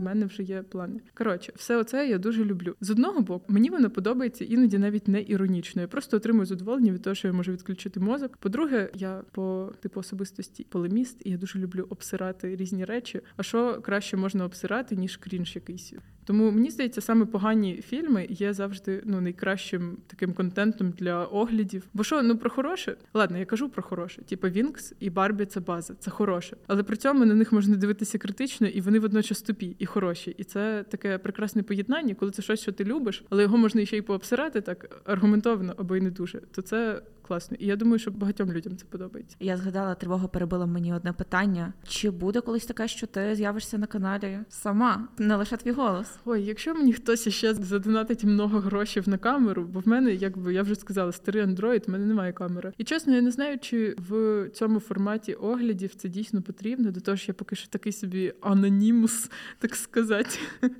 У 0.00 0.02
мене 0.02 0.26
вже 0.26 0.42
є 0.42 0.62
плани. 0.62 1.00
Коротше, 1.14 1.52
все 1.56 1.76
оце 1.76 2.08
я 2.08 2.18
дуже 2.18 2.44
люблю. 2.44 2.74
З 2.80 2.90
одного 2.90 3.20
боку, 3.20 3.44
мені 3.48 3.70
воно 3.70 3.90
подобається 3.90 4.44
іноді 4.44 4.78
навіть 4.78 5.08
не 5.08 5.22
іронічно. 5.22 5.82
Я 5.82 5.88
просто 5.88 6.16
отримую 6.16 6.46
задоволення 6.46 6.92
від 6.92 7.02
того, 7.02 7.14
що 7.14 7.28
я 7.28 7.34
можу 7.34 7.52
відключити 7.52 8.00
мозок. 8.00 8.36
По-друге, 8.36 8.90
я 8.94 9.22
по 9.32 9.72
типу 9.80 10.00
особистості 10.00 10.66
полеміст, 10.68 11.22
і 11.24 11.30
я 11.30 11.36
дуже 11.36 11.58
люблю 11.58 11.86
обсирати 11.90 12.56
різні 12.56 12.84
речі. 12.84 13.20
А 13.36 13.42
що 13.42 13.80
краще 13.82 14.16
можна 14.16 14.44
обсирати, 14.44 14.96
ніж 14.96 15.16
крінж 15.16 15.54
якийсь? 15.54 15.94
Тому 16.24 16.50
мені 16.50 16.70
здається, 16.70 17.00
саме 17.00 17.26
погані 17.26 17.82
фільми 17.88 18.26
є 18.30 18.52
завжди 18.52 19.02
ну 19.04 19.20
найкращим 19.20 19.98
таким 20.06 20.32
контентом 20.32 20.90
для 20.90 21.24
оглядів. 21.24 21.82
Бо 21.94 22.04
що, 22.04 22.22
ну 22.22 22.38
про 22.38 22.50
хороше? 22.50 22.96
Ладно, 23.14 23.38
я 23.38 23.44
кажу 23.44 23.68
про 23.68 23.82
хороше. 23.82 24.22
Типу 24.22 24.48
Вінкс 24.48 24.94
і 25.00 25.10
Барбі 25.10 25.46
це 25.46 25.60
база, 25.60 25.94
це 25.94 26.10
хороше. 26.10 26.56
Але 26.66 26.82
при 26.82 26.96
цьому 26.96 27.24
на 27.24 27.34
них 27.34 27.52
можна 27.52 27.76
дивитися 27.76 28.18
критично, 28.18 28.66
і 28.66 28.80
вони 28.80 28.98
водночас 28.98 29.42
тупі 29.42 29.76
і 29.78 29.86
хороші. 29.90 30.34
І 30.38 30.44
це 30.44 30.84
таке 30.90 31.18
прекрасне 31.18 31.62
поєднання, 31.62 32.14
коли 32.14 32.30
це 32.30 32.42
щось, 32.42 32.60
що 32.60 32.72
ти 32.72 32.84
любиш, 32.84 33.24
але 33.30 33.42
його 33.42 33.56
можна 33.56 33.86
ще 33.86 33.96
й 33.96 34.02
пообсирати 34.02 34.60
так 34.60 35.02
аргументовано 35.04 35.74
або 35.76 35.96
й 35.96 36.00
не 36.00 36.10
дуже. 36.10 36.40
То 36.40 36.62
це 36.62 37.02
класно. 37.30 37.56
І 37.60 37.66
я 37.66 37.76
думаю, 37.76 37.98
що 37.98 38.10
багатьом 38.10 38.52
людям 38.52 38.76
це 38.76 38.84
подобається. 38.90 39.36
Я 39.40 39.56
згадала, 39.56 39.94
тривога 39.94 40.28
перебила 40.28 40.66
мені 40.66 40.94
одне 40.94 41.12
питання: 41.12 41.72
чи 41.88 42.10
буде 42.10 42.40
колись 42.40 42.66
таке, 42.66 42.88
що 42.88 43.06
ти 43.06 43.34
з'явишся 43.34 43.78
на 43.78 43.86
каналі 43.86 44.38
сама, 44.48 45.08
не 45.18 45.36
лише 45.36 45.56
твій 45.56 45.72
голос? 45.72 46.06
Ой, 46.24 46.42
якщо 46.42 46.74
мені 46.74 46.92
хтось 46.92 47.28
ще 47.28 47.54
задонатить 47.54 48.24
много 48.24 48.58
грошей 48.58 49.02
на 49.06 49.18
камеру, 49.18 49.64
бо 49.72 49.80
в 49.80 49.88
мене, 49.88 50.14
якби 50.14 50.54
я 50.54 50.62
вже 50.62 50.74
сказала, 50.74 51.12
старий 51.12 51.42
Android, 51.42 51.86
в 51.86 51.90
мене 51.90 52.06
немає 52.06 52.32
камери. 52.32 52.72
І 52.78 52.84
чесно, 52.84 53.14
я 53.14 53.22
не 53.22 53.30
знаю, 53.30 53.58
чи 53.58 53.96
в 54.08 54.48
цьому 54.52 54.80
форматі 54.80 55.34
оглядів 55.34 55.94
це 55.94 56.08
дійсно 56.08 56.42
потрібно, 56.42 56.90
до 56.90 57.00
того 57.00 57.16
ж 57.16 57.24
я 57.28 57.34
поки 57.34 57.56
що 57.56 57.68
такий 57.68 57.92
собі 57.92 58.32
анонімус, 58.40 59.30
так 59.58 59.76
сказати. 59.76 60.38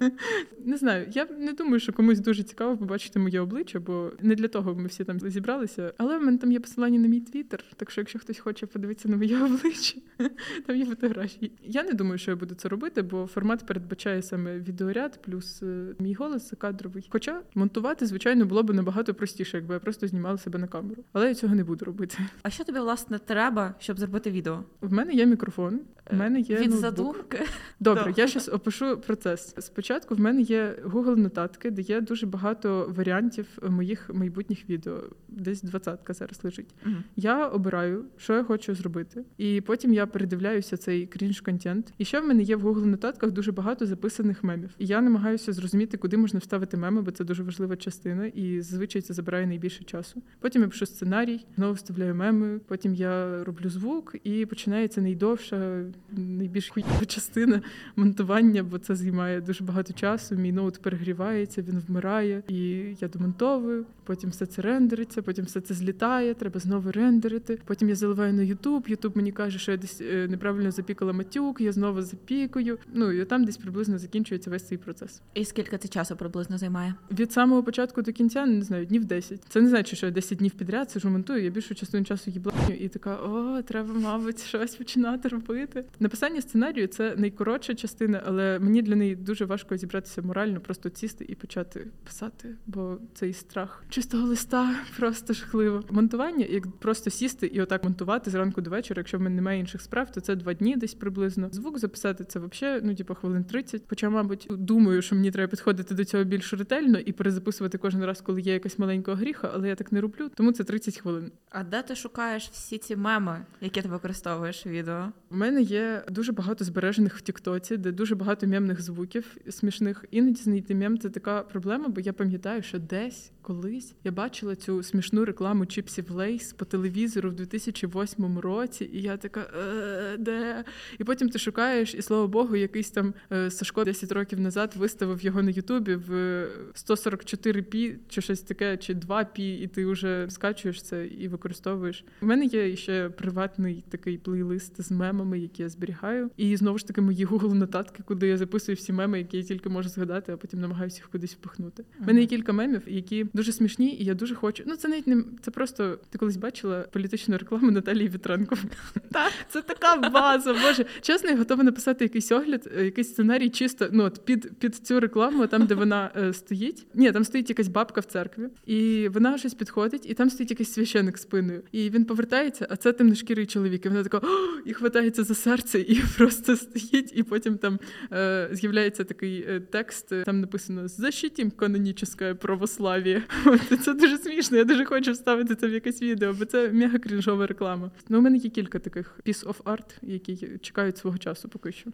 Не 0.65 0.77
знаю, 0.77 1.07
я 1.15 1.27
не 1.39 1.53
думаю, 1.53 1.81
що 1.81 1.93
комусь 1.93 2.21
дуже 2.21 2.43
цікаво 2.43 2.77
побачити 2.77 3.19
моє 3.19 3.41
обличчя, 3.41 3.81
бо 3.81 4.13
не 4.21 4.35
для 4.35 4.49
того 4.49 4.75
ми 4.75 4.87
всі 4.87 5.05
там 5.05 5.21
зібралися. 5.21 5.93
Але 5.99 6.19
в 6.19 6.23
мене 6.23 6.39
там 6.41 6.53
є 6.53 6.61
посилання 6.61 6.99
на 6.99 7.09
мій 7.09 7.21
твіттер, 7.21 7.65
так 7.77 7.91
що 7.91 8.01
якщо 8.01 8.19
хтось 8.19 8.39
хоче 8.39 8.67
подивитися 8.67 9.09
на 9.09 9.17
моє 9.17 9.43
обличчя, 9.45 9.99
там 10.67 10.77
є 10.77 10.87
фотографії. 10.87 11.53
Я 11.63 11.83
не 11.83 11.93
думаю, 11.93 12.19
що 12.19 12.31
я 12.31 12.37
буду 12.37 12.55
це 12.55 12.69
робити, 12.69 13.03
бо 13.03 13.27
формат 13.27 13.67
передбачає 13.67 14.23
саме 14.23 14.59
відеоряд, 14.59 15.23
плюс 15.23 15.63
е, 15.63 15.95
мій 15.99 16.15
голос 16.15 16.53
кадровий. 16.59 17.09
Хоча 17.11 17.41
монтувати, 17.55 18.07
звичайно, 18.07 18.47
було 18.47 18.63
б 18.63 18.75
набагато 18.75 19.15
простіше, 19.15 19.57
якби 19.57 19.75
я 19.75 19.81
просто 19.81 20.07
знімала 20.07 20.39
себе 20.39 20.59
на 20.59 20.67
камеру. 20.67 21.05
Але 21.13 21.29
я 21.29 21.35
цього 21.35 21.55
не 21.55 21.65
буду 21.65 21.85
робити. 21.85 22.19
А 22.43 22.51
що 22.51 22.65
тобі 22.65 22.79
власне 22.79 23.19
треба, 23.19 23.75
щоб 23.79 23.99
зробити 23.99 24.31
відео? 24.31 24.65
В 24.81 24.93
мене 24.93 25.13
є 25.13 25.27
мікрофон. 25.27 25.81
В 26.11 26.17
мене 26.17 26.41
є 26.41 26.57
від 26.57 26.71
ноутбук. 26.71 26.81
задумки. 26.81 27.39
Добре, 27.81 28.15
я 28.17 28.27
зараз 28.27 28.49
опишу 28.49 28.97
процес. 28.97 29.55
Спочатку 29.59 30.15
в 30.15 30.21
мене 30.21 30.41
є 30.43 30.77
Google 30.85 31.17
нотатки, 31.17 31.71
де 31.71 31.83
є 31.83 32.01
дуже 32.01 32.27
багато 32.27 32.93
варіантів 32.97 33.47
моїх 33.69 34.11
майбутніх 34.15 34.71
відео. 34.71 35.03
Десь 35.29 35.63
двадцятка 35.63 36.13
зараз 36.13 36.30
лежить. 36.45 36.75
Угу. 36.87 36.95
Я 37.17 37.47
обираю, 37.47 38.05
що 38.17 38.35
я 38.35 38.45
хочу 38.45 38.75
зробити, 38.75 39.25
і 39.39 39.61
потім 39.61 39.95
я 39.95 40.07
передивляюся 40.07 40.77
цей 40.77 41.07
крінж 41.07 41.41
контент. 41.41 41.93
І 41.99 42.05
ще 42.05 42.21
в 42.21 42.27
мене 42.27 42.43
є 42.43 42.57
в 42.57 42.67
Google 42.67 42.85
нотатках 42.85 43.31
дуже 43.31 43.53
багато 43.53 43.87
записаних 43.87 44.45
мемів. 44.45 44.71
І 44.79 44.87
я 44.87 45.01
намагаюся 45.01 45.53
зрозуміти, 45.53 45.97
куди 45.97 46.17
можна 46.17 46.39
вставити 46.39 46.77
меми, 46.77 47.03
бо 47.03 47.11
це 47.11 47.25
дуже 47.25 47.43
важлива 47.43 47.77
частина, 47.77 48.27
і 48.27 48.61
зазвичай 48.61 49.03
це 49.03 49.15
забирає 49.15 49.47
найбільше 49.47 49.85
часу. 49.85 50.23
Потім 50.41 50.63
я 50.63 50.69
пишу 50.69 50.87
сценарій, 50.87 51.47
знову 51.57 51.73
вставляю 51.73 52.15
меми. 52.15 52.61
Потім 52.69 52.95
я 52.95 53.45
роблю 53.45 53.71
звук, 53.71 54.17
і 54.25 54.47
починається 54.47 55.01
найдовша, 55.01 55.85
найбільш 56.13 56.69
хуйова 56.69 57.05
частина 57.07 57.63
монтування, 57.97 58.63
бо 58.63 58.79
це 58.79 58.95
займає 58.95 59.41
дуже 59.41 59.65
багато 59.65 59.93
часу. 59.93 60.35
Мій 60.35 60.53
ноут 60.53 60.83
перегрівається, 60.83 61.63
він 61.63 61.83
вмирає, 61.89 62.43
і 62.49 62.59
я 63.01 63.09
домонтовую. 63.09 63.87
Потім 64.05 64.31
все 64.31 64.47
це 64.47 64.63
рендериться, 64.63 65.23
потім 65.23 65.45
все 65.45 65.61
це 65.61 65.75
злітає. 65.75 66.10
Треба 66.11 66.61
знову 66.61 66.93
рендерити. 66.93 67.59
Потім 67.65 67.89
я 67.89 67.95
заливаю 67.95 68.33
на 68.33 68.43
Ютуб. 68.43 68.89
Ютуб 68.89 69.17
мені 69.17 69.33
каже, 69.33 69.59
що 69.59 69.73
я 69.73 69.77
десь 69.77 70.01
е, 70.01 70.29
неправильно 70.31 70.71
запікала 70.71 71.13
матюк. 71.13 71.61
Я 71.61 71.73
знову 71.73 72.03
запікую. 72.03 72.79
Ну 72.93 73.13
і 73.13 73.25
там 73.25 73.45
десь 73.45 73.57
приблизно 73.57 73.99
закінчується 73.99 74.51
весь 74.51 74.69
цей 74.69 74.79
процес. 74.79 75.23
І 75.35 75.45
скільки 75.45 75.79
це 75.79 75.89
часу 75.89 76.17
приблизно 76.17 76.59
займає? 76.59 76.95
Від 77.11 77.33
самого 77.33 77.63
початку 77.63 78.03
до 78.03 78.13
кінця 78.13 78.47
не 78.47 78.63
знаю, 78.63 78.87
днів 78.87 79.05
10. 79.05 79.43
Це 79.49 79.61
не 79.61 79.69
значить, 79.69 79.97
що 79.97 80.07
я 80.07 80.13
10 80.13 80.39
днів 80.39 80.51
підряд 80.51 80.91
сижу 80.91 81.11
монтую. 81.11 81.45
Я 81.45 81.51
більшу 81.51 81.75
частину 81.75 82.05
часу 82.05 82.31
їбланю 82.31 82.75
і 82.81 82.89
така: 82.89 83.17
о, 83.17 83.63
треба, 83.63 83.95
мабуть, 83.95 84.43
щось 84.43 84.75
починати 84.75 85.29
робити. 85.29 85.85
Написання 86.01 86.43
сценарію 86.43 86.87
це 86.87 87.15
найкоротша 87.17 87.75
частина, 87.75 88.23
але 88.27 88.59
мені 88.59 88.83
для 88.83 88.97
неї 88.97 89.17
дуже 89.17 89.45
важко 89.45 89.77
зібратися 89.77 90.23
морально, 90.23 90.61
просто 90.61 90.91
сісти 90.95 91.25
і 91.29 91.35
почати 91.35 91.87
писати, 92.05 92.49
бо 92.67 92.99
цей 93.15 93.33
страх 93.33 93.85
чистого 93.89 94.27
листа 94.27 94.75
просто 94.99 95.33
жахливо. 95.33 95.83
Монтування, 96.01 96.47
як 96.49 96.77
просто 96.77 97.11
сісти 97.11 97.47
і 97.47 97.63
отак 97.63 97.85
монтувати 97.85 98.31
зранку 98.31 98.61
до 98.61 98.71
вечора. 98.71 99.01
Якщо 99.01 99.19
в 99.19 99.21
мене 99.21 99.37
немає 99.37 99.61
інших 99.61 99.81
справ, 99.81 100.13
то 100.13 100.21
це 100.21 100.37
два 100.37 100.55
дні 100.55 100.77
десь 100.77 100.95
приблизно. 100.95 101.49
Звук 101.53 101.79
записати 101.79 102.25
це 102.25 102.39
взагалі, 102.39 102.81
ну 102.85 102.95
типу, 102.95 103.15
хвилин 103.15 103.45
30. 103.45 103.83
Хоча, 103.89 104.11
мабуть, 104.11 104.47
думаю, 104.51 105.03
що 105.03 105.15
мені 105.15 105.31
треба 105.31 105.51
підходити 105.51 105.95
до 105.95 106.05
цього 106.05 106.25
більш 106.25 106.53
ретельно 106.53 106.99
і 106.99 107.13
перезаписувати 107.13 107.79
кожен 107.79 108.05
раз, 108.05 108.21
коли 108.21 108.41
є 108.41 108.53
якась 108.53 108.79
маленька 108.79 109.15
огріха, 109.15 109.51
але 109.55 109.69
я 109.69 109.75
так 109.75 109.93
не 109.93 110.01
роблю, 110.01 110.31
тому 110.35 110.53
це 110.53 110.65
30 110.65 110.99
хвилин. 110.99 111.33
А 111.51 111.65
де 111.65 111.83
ти 111.83 111.95
шукаєш 111.95 112.49
всі 112.53 112.79
ці 112.79 112.97
меми, 112.97 113.47
які 113.61 113.83
ти 113.83 113.89
використовуєш 113.89 114.67
в 114.67 114.69
відео? 114.69 115.09
У 115.31 115.37
мене 115.37 115.63
є 115.63 116.05
дуже 116.09 116.33
багато 116.33 116.65
збережених 116.65 117.17
в 117.17 117.21
TikTok-ці, 117.21 117.77
де 117.77 117.93
дуже 117.93 118.15
багато 118.15 118.47
мемних 118.47 118.83
звуків 118.83 119.37
смішних. 119.49 120.05
Іноді 120.11 120.43
знайти 120.43 120.75
мем 120.75 120.99
це 120.99 121.11
така 121.11 121.43
проблема, 121.43 121.89
бо 121.89 122.01
я 122.01 122.13
пам'ятаю, 122.13 122.63
що 122.63 122.79
десь 122.79 123.33
колись 123.43 123.95
я 124.05 124.13
бачила 124.13 124.57
цю 124.57 124.83
смішну 124.83 125.25
рекламу 125.25 125.67
чіпсів 125.91 126.11
Лейс 126.17 126.53
по 126.53 126.65
телевізору 126.65 127.31
в 127.31 127.35
2008 127.35 128.39
році, 128.39 128.91
і 128.93 129.03
я 129.03 129.17
така 129.17 129.41
е, 129.41 130.17
де? 130.19 130.65
І 130.99 131.05
потім 131.05 131.29
ти 131.29 131.39
шукаєш, 131.39 131.95
і 131.95 132.03
слава 132.03 132.27
Богу, 132.27 132.57
якийсь 132.57 132.91
там 132.91 133.15
е, 133.33 133.51
Сашко 133.51 133.85
10 133.85 134.13
років 134.13 134.41
назад 134.41 134.75
виставив 134.77 135.25
його 135.25 135.43
на 135.43 135.51
Ютубі 135.51 135.95
в 135.95 136.47
144 136.75 137.63
пі 137.63 137.97
чи 138.09 138.21
щось 138.21 138.41
таке, 138.41 138.77
чи 138.77 138.95
2 138.95 139.25
пі, 139.25 139.55
і 139.55 139.67
ти 139.67 139.87
вже 139.87 140.27
скачуєш 140.31 140.83
це 140.83 141.07
і 141.07 141.29
використовуєш. 141.29 142.05
У 142.23 142.27
мене 142.27 142.45
є 142.45 142.77
ще 142.77 143.09
приватний 143.09 143.85
такий 143.91 144.19
плейлист 144.19 144.83
з 144.83 144.91
мемами, 144.91 145.39
які 145.39 145.63
я 145.63 145.69
зберігаю. 145.69 146.31
І 146.37 146.57
знову 146.57 146.79
ж 146.79 146.87
таки 146.87 147.01
мої 147.01 147.27
Google 147.27 147.55
нотатки, 147.55 148.03
куди 148.07 148.27
я 148.27 148.37
записую 148.37 148.77
всі 148.77 148.93
меми, 148.93 149.19
які 149.19 149.37
я 149.37 149.43
тільки 149.43 149.69
можу 149.69 149.89
згадати, 149.89 150.33
а 150.33 150.37
потім 150.37 150.61
намагаюся 150.61 150.97
їх 150.97 151.09
кудись 151.09 151.35
впихнути. 151.35 151.85
У 152.01 152.05
мене 152.05 152.21
є 152.21 152.27
кілька 152.27 152.53
мемів, 152.53 152.83
які 152.87 153.27
дуже 153.33 153.53
смішні, 153.53 153.95
і 153.95 154.05
я 154.05 154.15
дуже 154.15 154.35
хочу. 154.35 154.65
Ну 154.67 154.77
це 154.77 154.89
навіть 154.89 155.07
не 155.07 155.25
це 155.43 155.51
просто 155.51 155.80
ти 156.11 156.19
колись 156.19 156.37
бачила 156.37 156.81
політичну 156.93 157.39
рекламу 157.39 157.71
Наталії 157.71 158.09
Вітренко. 158.09 158.57
Так, 159.13 159.33
це 159.49 159.63
така 159.63 160.09
база. 160.09 160.53
Боже, 160.53 160.85
чесно, 161.01 161.31
я 161.31 161.37
готова 161.37 161.65
написати 161.65 162.05
якийсь 162.05 162.33
огляд, 162.33 162.71
е, 162.77 162.85
якийсь 162.85 163.09
сценарій, 163.09 163.49
чисто 163.49 163.89
ну 163.93 164.05
от 164.05 164.25
під 164.25 164.59
під 164.59 164.77
цю 164.77 165.01
рекламу, 165.01 165.47
там 165.47 165.67
де 165.67 165.75
вона 165.75 166.11
е, 166.17 166.33
стоїть. 166.33 166.87
Ні, 166.95 167.13
там 167.13 167.25
стоїть 167.25 167.49
якась 167.49 167.69
бабка 167.69 168.01
в 168.01 168.05
церкві, 168.05 168.49
і 168.67 169.09
вона 169.09 169.39
щось 169.39 169.55
підходить, 169.55 170.11
і 170.11 170.15
там 170.15 170.31
стоїть 170.31 170.51
якийсь 170.51 170.73
священик 170.73 171.19
спиною. 171.19 171.63
І 171.73 171.91
він 171.91 172.05
повертається, 172.05 172.67
а 172.71 172.77
це 172.77 172.93
темношкірий 172.93 173.47
чоловік. 173.47 173.87
І 173.87 173.89
вона 173.89 174.03
така 174.03 174.21
і 174.65 174.75
хватається 174.75 175.25
за 175.25 175.35
серце, 175.35 175.81
і 175.81 176.03
просто 176.17 176.57
стоїть, 176.57 177.13
і 177.15 177.23
потім 177.23 177.59
там 177.59 177.79
е, 178.13 178.49
з'являється 178.53 179.05
такий 179.05 179.47
е, 179.49 179.61
текст. 179.61 180.13
Там 180.25 180.41
написано 180.41 180.89
Защитім 180.89 181.51
канонічне 181.51 182.35
православ'я. 182.41 183.23
Це 183.85 183.95
дуже 183.95 184.19
смішно. 184.19 184.57
Я 184.57 184.65
дуже 184.65 184.85
хочу 184.85 185.13
вставити 185.13 185.55
це 185.55 185.69
в 185.71 185.75
якесь 185.75 186.03
відео, 186.03 186.33
бо 186.39 186.45
це 186.45 186.73
мега 186.73 186.99
крінжова 186.99 187.47
реклама. 187.47 187.91
Ну, 188.09 188.19
у 188.19 188.21
мене 188.21 188.37
є 188.37 188.51
кілька 188.51 188.79
таких 188.79 189.21
piece 189.27 189.47
of 189.47 189.63
art, 189.63 189.99
які 190.03 190.59
чекають 190.59 190.99
свого 190.99 191.19
часу 191.19 191.49
поки 191.49 191.73
що. 191.73 191.91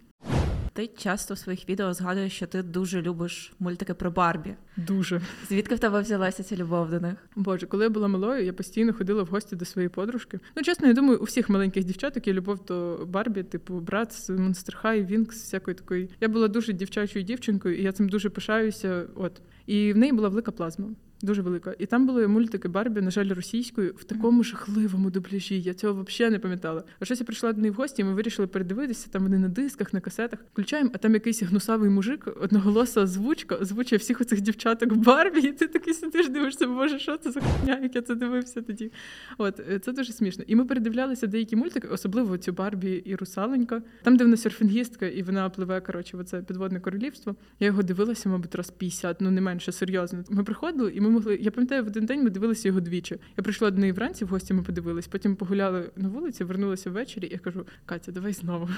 Ти 0.77 0.87
часто 0.87 1.35
в 1.35 1.39
своїх 1.39 1.69
відео 1.69 1.95
згадуєш, 1.95 2.33
що 2.33 2.47
ти 2.47 2.63
дуже 2.63 3.03
любиш 3.03 3.53
мультики 3.59 3.95
про 3.95 4.11
Барбі. 4.11 4.55
Дуже. 4.77 5.21
Звідки 5.49 5.75
в 5.75 5.79
тебе 5.79 6.01
взялася 6.01 6.43
ця 6.43 6.57
любов 6.57 6.91
до 6.91 7.01
них? 7.01 7.15
Боже, 7.37 7.67
коли 7.67 7.85
я 7.85 7.91
була 7.91 8.09
малою, 8.09 8.45
я 8.45 8.53
постійно 8.53 8.93
ходила 8.93 9.23
в 9.23 9.27
гості 9.27 9.57
до 9.57 9.65
своєї 9.65 9.89
подружки. 9.89 10.41
Ну, 10.57 10.63
чесно, 10.63 10.87
я 10.87 10.93
думаю, 10.93 11.19
у 11.19 11.25
всіх 11.25 11.49
маленьких 11.49 11.85
дівчаток 11.85 12.27
є 12.27 12.33
любов 12.33 12.65
до 12.65 13.07
Барбі, 13.07 13.43
типу 13.43 13.81
брат 13.81 14.13
з 14.13 14.31
Monster 14.31 14.83
High, 14.83 15.07
Вінкс, 15.07 15.43
всякої 15.43 15.75
такої. 15.75 16.11
Я 16.21 16.29
була 16.29 16.49
дуже 16.49 16.73
дівчачою 16.73 17.25
дівчинкою, 17.25 17.79
і 17.79 17.83
я 17.83 17.93
цим 17.93 18.09
дуже 18.09 18.31
пишаюся. 18.31 19.05
От. 19.15 19.41
І 19.67 19.93
в 19.93 19.97
неї 19.97 20.13
була 20.13 20.29
велика 20.29 20.53
плазма. 20.53 20.89
Дуже 21.23 21.43
велика. 21.43 21.75
І 21.79 21.87
там 21.87 22.07
були 22.07 22.29
мультики 22.29 22.69
Барбі, 22.69 23.01
на 23.01 23.11
жаль, 23.11 23.29
російською, 23.29 23.95
в 23.97 24.05
такому 24.05 24.45
жахливому 24.45 25.11
дубляжі. 25.11 25.61
Я 25.61 25.75
цього 25.75 26.05
взагалі 26.09 26.33
не 26.33 26.39
пам'ятала. 26.39 26.85
А 27.01 27.05
щось 27.05 27.21
я 27.21 27.27
прийшла 27.27 27.53
до 27.53 27.61
неї 27.61 27.71
в 27.71 27.75
гості, 27.75 28.03
і 28.03 28.05
ми 28.05 28.15
вирішили 28.15 28.49
передивитися. 28.49 29.09
Там 29.11 29.23
вони 29.23 29.39
на 29.39 29.49
дисках, 29.49 29.93
на 29.93 30.01
касетах. 30.01 30.39
Включаємо, 30.53 30.91
а 30.95 30.99
там 30.99 31.15
якийсь 31.15 31.43
гнусавий 31.43 31.91
мужик, 31.91 32.29
одноголоса 32.41 33.01
озвучка, 33.01 33.55
озвучує 33.55 33.99
всіх 33.99 34.21
оцих 34.21 34.41
дівчаток 34.41 34.95
Барбі, 34.95 35.41
і 35.41 35.53
ти 35.53 35.67
такий 35.67 35.95
сидиш, 35.95 36.29
дивишся, 36.29 36.67
боже, 36.67 36.99
що 36.99 37.17
це 37.17 37.31
за 37.31 37.41
хуйня, 37.41 37.79
як 37.83 37.95
я 37.95 38.03
це 38.03 38.15
дивився 38.15 38.63
тоді. 38.63 38.93
От 39.39 39.61
е, 39.61 39.79
це 39.79 39.93
дуже 39.93 40.13
смішно. 40.13 40.45
І 40.47 40.57
ми 40.57 40.65
передивлялися 40.65 41.27
деякі 41.27 41.57
мультики, 41.57 41.89
особливо 41.89 42.39
цю 42.39 42.53
Барбі 42.53 42.91
і 42.91 43.17
Русаленька. 43.17 43.83
Там, 44.03 44.17
де 44.17 44.25
вона 44.25 44.37
серфінгістка, 44.37 45.07
і 45.07 45.23
вона 45.23 45.51
пливе 45.51 45.81
коротше, 45.81 46.17
в 46.17 46.25
це 46.25 46.43
підводне 46.43 46.81
королівство. 46.81 47.37
Я 47.61 47.67
його 47.67 47.83
дивилася, 47.83 48.29
мабуть, 48.29 48.55
раз 48.55 48.71
50, 48.71 49.21
ну 49.21 49.31
не 49.31 49.41
менше 49.41 49.73
серйозно. 49.73 50.25
Ми 50.31 50.45
приходили, 50.45 50.93
і 50.95 51.01
ми 51.07 51.13
могли. 51.13 51.37
Я 51.37 51.51
пам'ятаю, 51.51 51.85
в 51.85 51.87
один 51.87 52.07
день 52.07 52.25
ми 52.25 52.31
дивилися 52.31 52.69
його 52.69 52.81
двічі. 52.81 53.19
Я 53.37 53.43
прийшла 53.43 53.71
до 53.71 53.79
неї 53.81 53.93
вранці 53.93 54.25
в 54.25 54.29
гості, 54.29 54.55
ми 54.55 54.63
подивились, 54.63 55.07
потім 55.07 55.37
погуляли 55.37 55.91
на 55.97 56.09
вулиці, 56.09 56.45
вернулася 56.45 56.91
ввечері. 56.91 57.27
і 57.27 57.33
Я 57.33 57.39
кажу: 57.39 57.67
Катя, 57.87 58.13
давай 58.13 58.33
знову. 58.33 58.69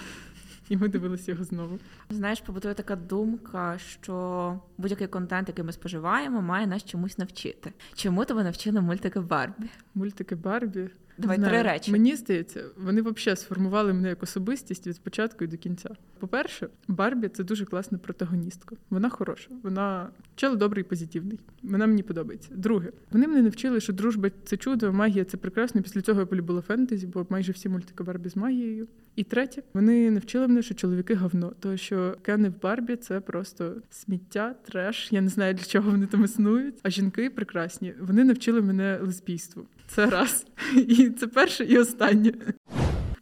І 0.68 0.76
ми 0.76 0.88
дивилися 0.88 1.30
його 1.32 1.44
знову. 1.44 1.78
Знаєш, 2.10 2.40
побутує 2.40 2.74
така 2.74 2.96
думка, 2.96 3.78
що 3.78 4.54
будь-який 4.78 5.06
контент, 5.06 5.48
який 5.48 5.64
ми 5.64 5.72
споживаємо, 5.72 6.42
має 6.42 6.66
нас 6.66 6.84
чомусь 6.84 7.18
навчити. 7.18 7.72
Чому 7.94 8.24
тебе 8.24 8.44
навчили 8.44 8.80
мультики 8.80 9.20
Барбі? 9.20 9.66
Мультики 9.94 10.34
Барбі. 10.34 10.90
Давай 11.18 11.36
Знаю. 11.36 11.52
три 11.52 11.62
речі. 11.62 11.92
Мені 11.92 12.16
здається, 12.16 12.64
вони 12.76 13.02
взагалі 13.02 13.36
сформували 13.36 13.92
мене 13.92 14.08
як 14.08 14.22
особистість 14.22 14.86
від 14.86 15.00
початку 15.00 15.44
і 15.44 15.46
до 15.46 15.56
кінця. 15.56 15.90
По-перше, 16.18 16.68
Барбі 16.88 17.28
це 17.28 17.44
дуже 17.44 17.64
класна 17.64 17.98
протагоністка. 17.98 18.76
Вона 18.90 19.08
хороша, 19.08 19.48
вона 19.62 20.08
чел 20.34 20.56
добрий, 20.56 20.84
позитивний. 20.84 21.38
Вона 21.62 21.86
мені 21.86 22.02
подобається. 22.02 22.48
Друге, 22.54 22.92
вони 23.10 23.28
мене 23.28 23.42
навчили, 23.42 23.80
що 23.80 23.92
дружба 23.92 24.30
це 24.44 24.56
чудо, 24.56 24.92
магія 24.92 25.24
це 25.24 25.36
прекрасно. 25.36 25.82
Після 25.82 26.00
цього 26.00 26.20
я 26.20 26.26
полюбила 26.26 26.60
фентезі, 26.60 27.06
бо 27.06 27.26
майже 27.28 27.52
всі 27.52 27.68
мультики 27.68 28.02
Барбі 28.04 28.28
з 28.28 28.36
магією. 28.36 28.88
І 29.16 29.24
третє, 29.24 29.62
вони 29.74 30.10
навчили 30.10 30.48
мене, 30.48 30.62
що 30.62 30.74
чоловіки 30.74 31.14
говно, 31.14 31.52
тому 31.60 31.76
що 31.76 32.16
кени 32.22 32.48
в 32.48 32.62
Барбі 32.62 32.96
це 32.96 33.20
просто 33.20 33.74
сміття, 33.90 34.54
треш. 34.64 35.08
Я 35.12 35.20
не 35.20 35.28
знаю 35.28 35.54
для 35.54 35.64
чого 35.64 35.90
вони 35.90 36.06
там 36.06 36.24
існують. 36.24 36.74
А 36.82 36.90
жінки 36.90 37.30
прекрасні. 37.30 37.94
Вони 38.00 38.24
навчили 38.24 38.62
мене 38.62 38.98
лесбійству. 39.02 39.66
Це 39.88 40.06
раз. 40.06 40.46
І 40.76 41.10
це 41.10 41.26
перше 41.26 41.64
і 41.64 41.78
останнє. 41.78 42.32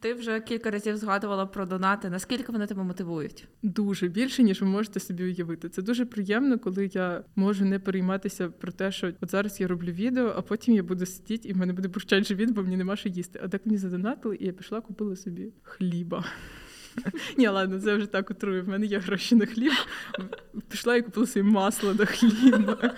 Ти 0.00 0.14
вже 0.14 0.40
кілька 0.40 0.70
разів 0.70 0.96
згадувала 0.96 1.46
про 1.46 1.66
донати. 1.66 2.10
Наскільки 2.10 2.52
вони 2.52 2.66
тебе 2.66 2.82
мотивують? 2.82 3.48
Дуже 3.62 4.08
більше, 4.08 4.42
ніж 4.42 4.60
ви 4.60 4.66
можете 4.66 5.00
собі 5.00 5.24
уявити. 5.24 5.68
Це 5.68 5.82
дуже 5.82 6.06
приємно, 6.06 6.58
коли 6.58 6.90
я 6.94 7.24
можу 7.36 7.64
не 7.64 7.78
перейматися 7.78 8.48
про 8.48 8.72
те, 8.72 8.92
що 8.92 9.12
от 9.20 9.30
зараз 9.30 9.60
я 9.60 9.68
роблю 9.68 9.92
відео, 9.92 10.32
а 10.36 10.42
потім 10.42 10.74
я 10.74 10.82
буду 10.82 11.06
сидіти 11.06 11.48
і 11.48 11.52
в 11.52 11.56
мене 11.56 11.72
буде 11.72 11.88
бурчати 11.88 12.24
живіт, 12.24 12.50
бо 12.50 12.62
мені 12.62 12.76
нема 12.76 12.96
що 12.96 13.08
їсти. 13.08 13.40
А 13.44 13.48
так 13.48 13.66
мені 13.66 13.78
задонатили, 13.78 14.36
і 14.40 14.46
я 14.46 14.52
пішла, 14.52 14.80
купила 14.80 15.16
собі 15.16 15.52
хліба. 15.62 16.24
Ні, 17.36 17.48
ладно, 17.48 17.80
це 17.80 17.96
вже 17.96 18.06
так 18.06 18.30
утрую. 18.30 18.64
В 18.64 18.68
мене 18.68 18.86
є 18.86 18.98
гроші 18.98 19.34
на 19.34 19.46
хліб. 19.46 19.72
Пішла 20.68 20.96
і 20.96 21.02
купила 21.02 21.26
собі 21.26 21.48
масло 21.50 21.94
до 21.94 22.06
хліба. 22.06 22.94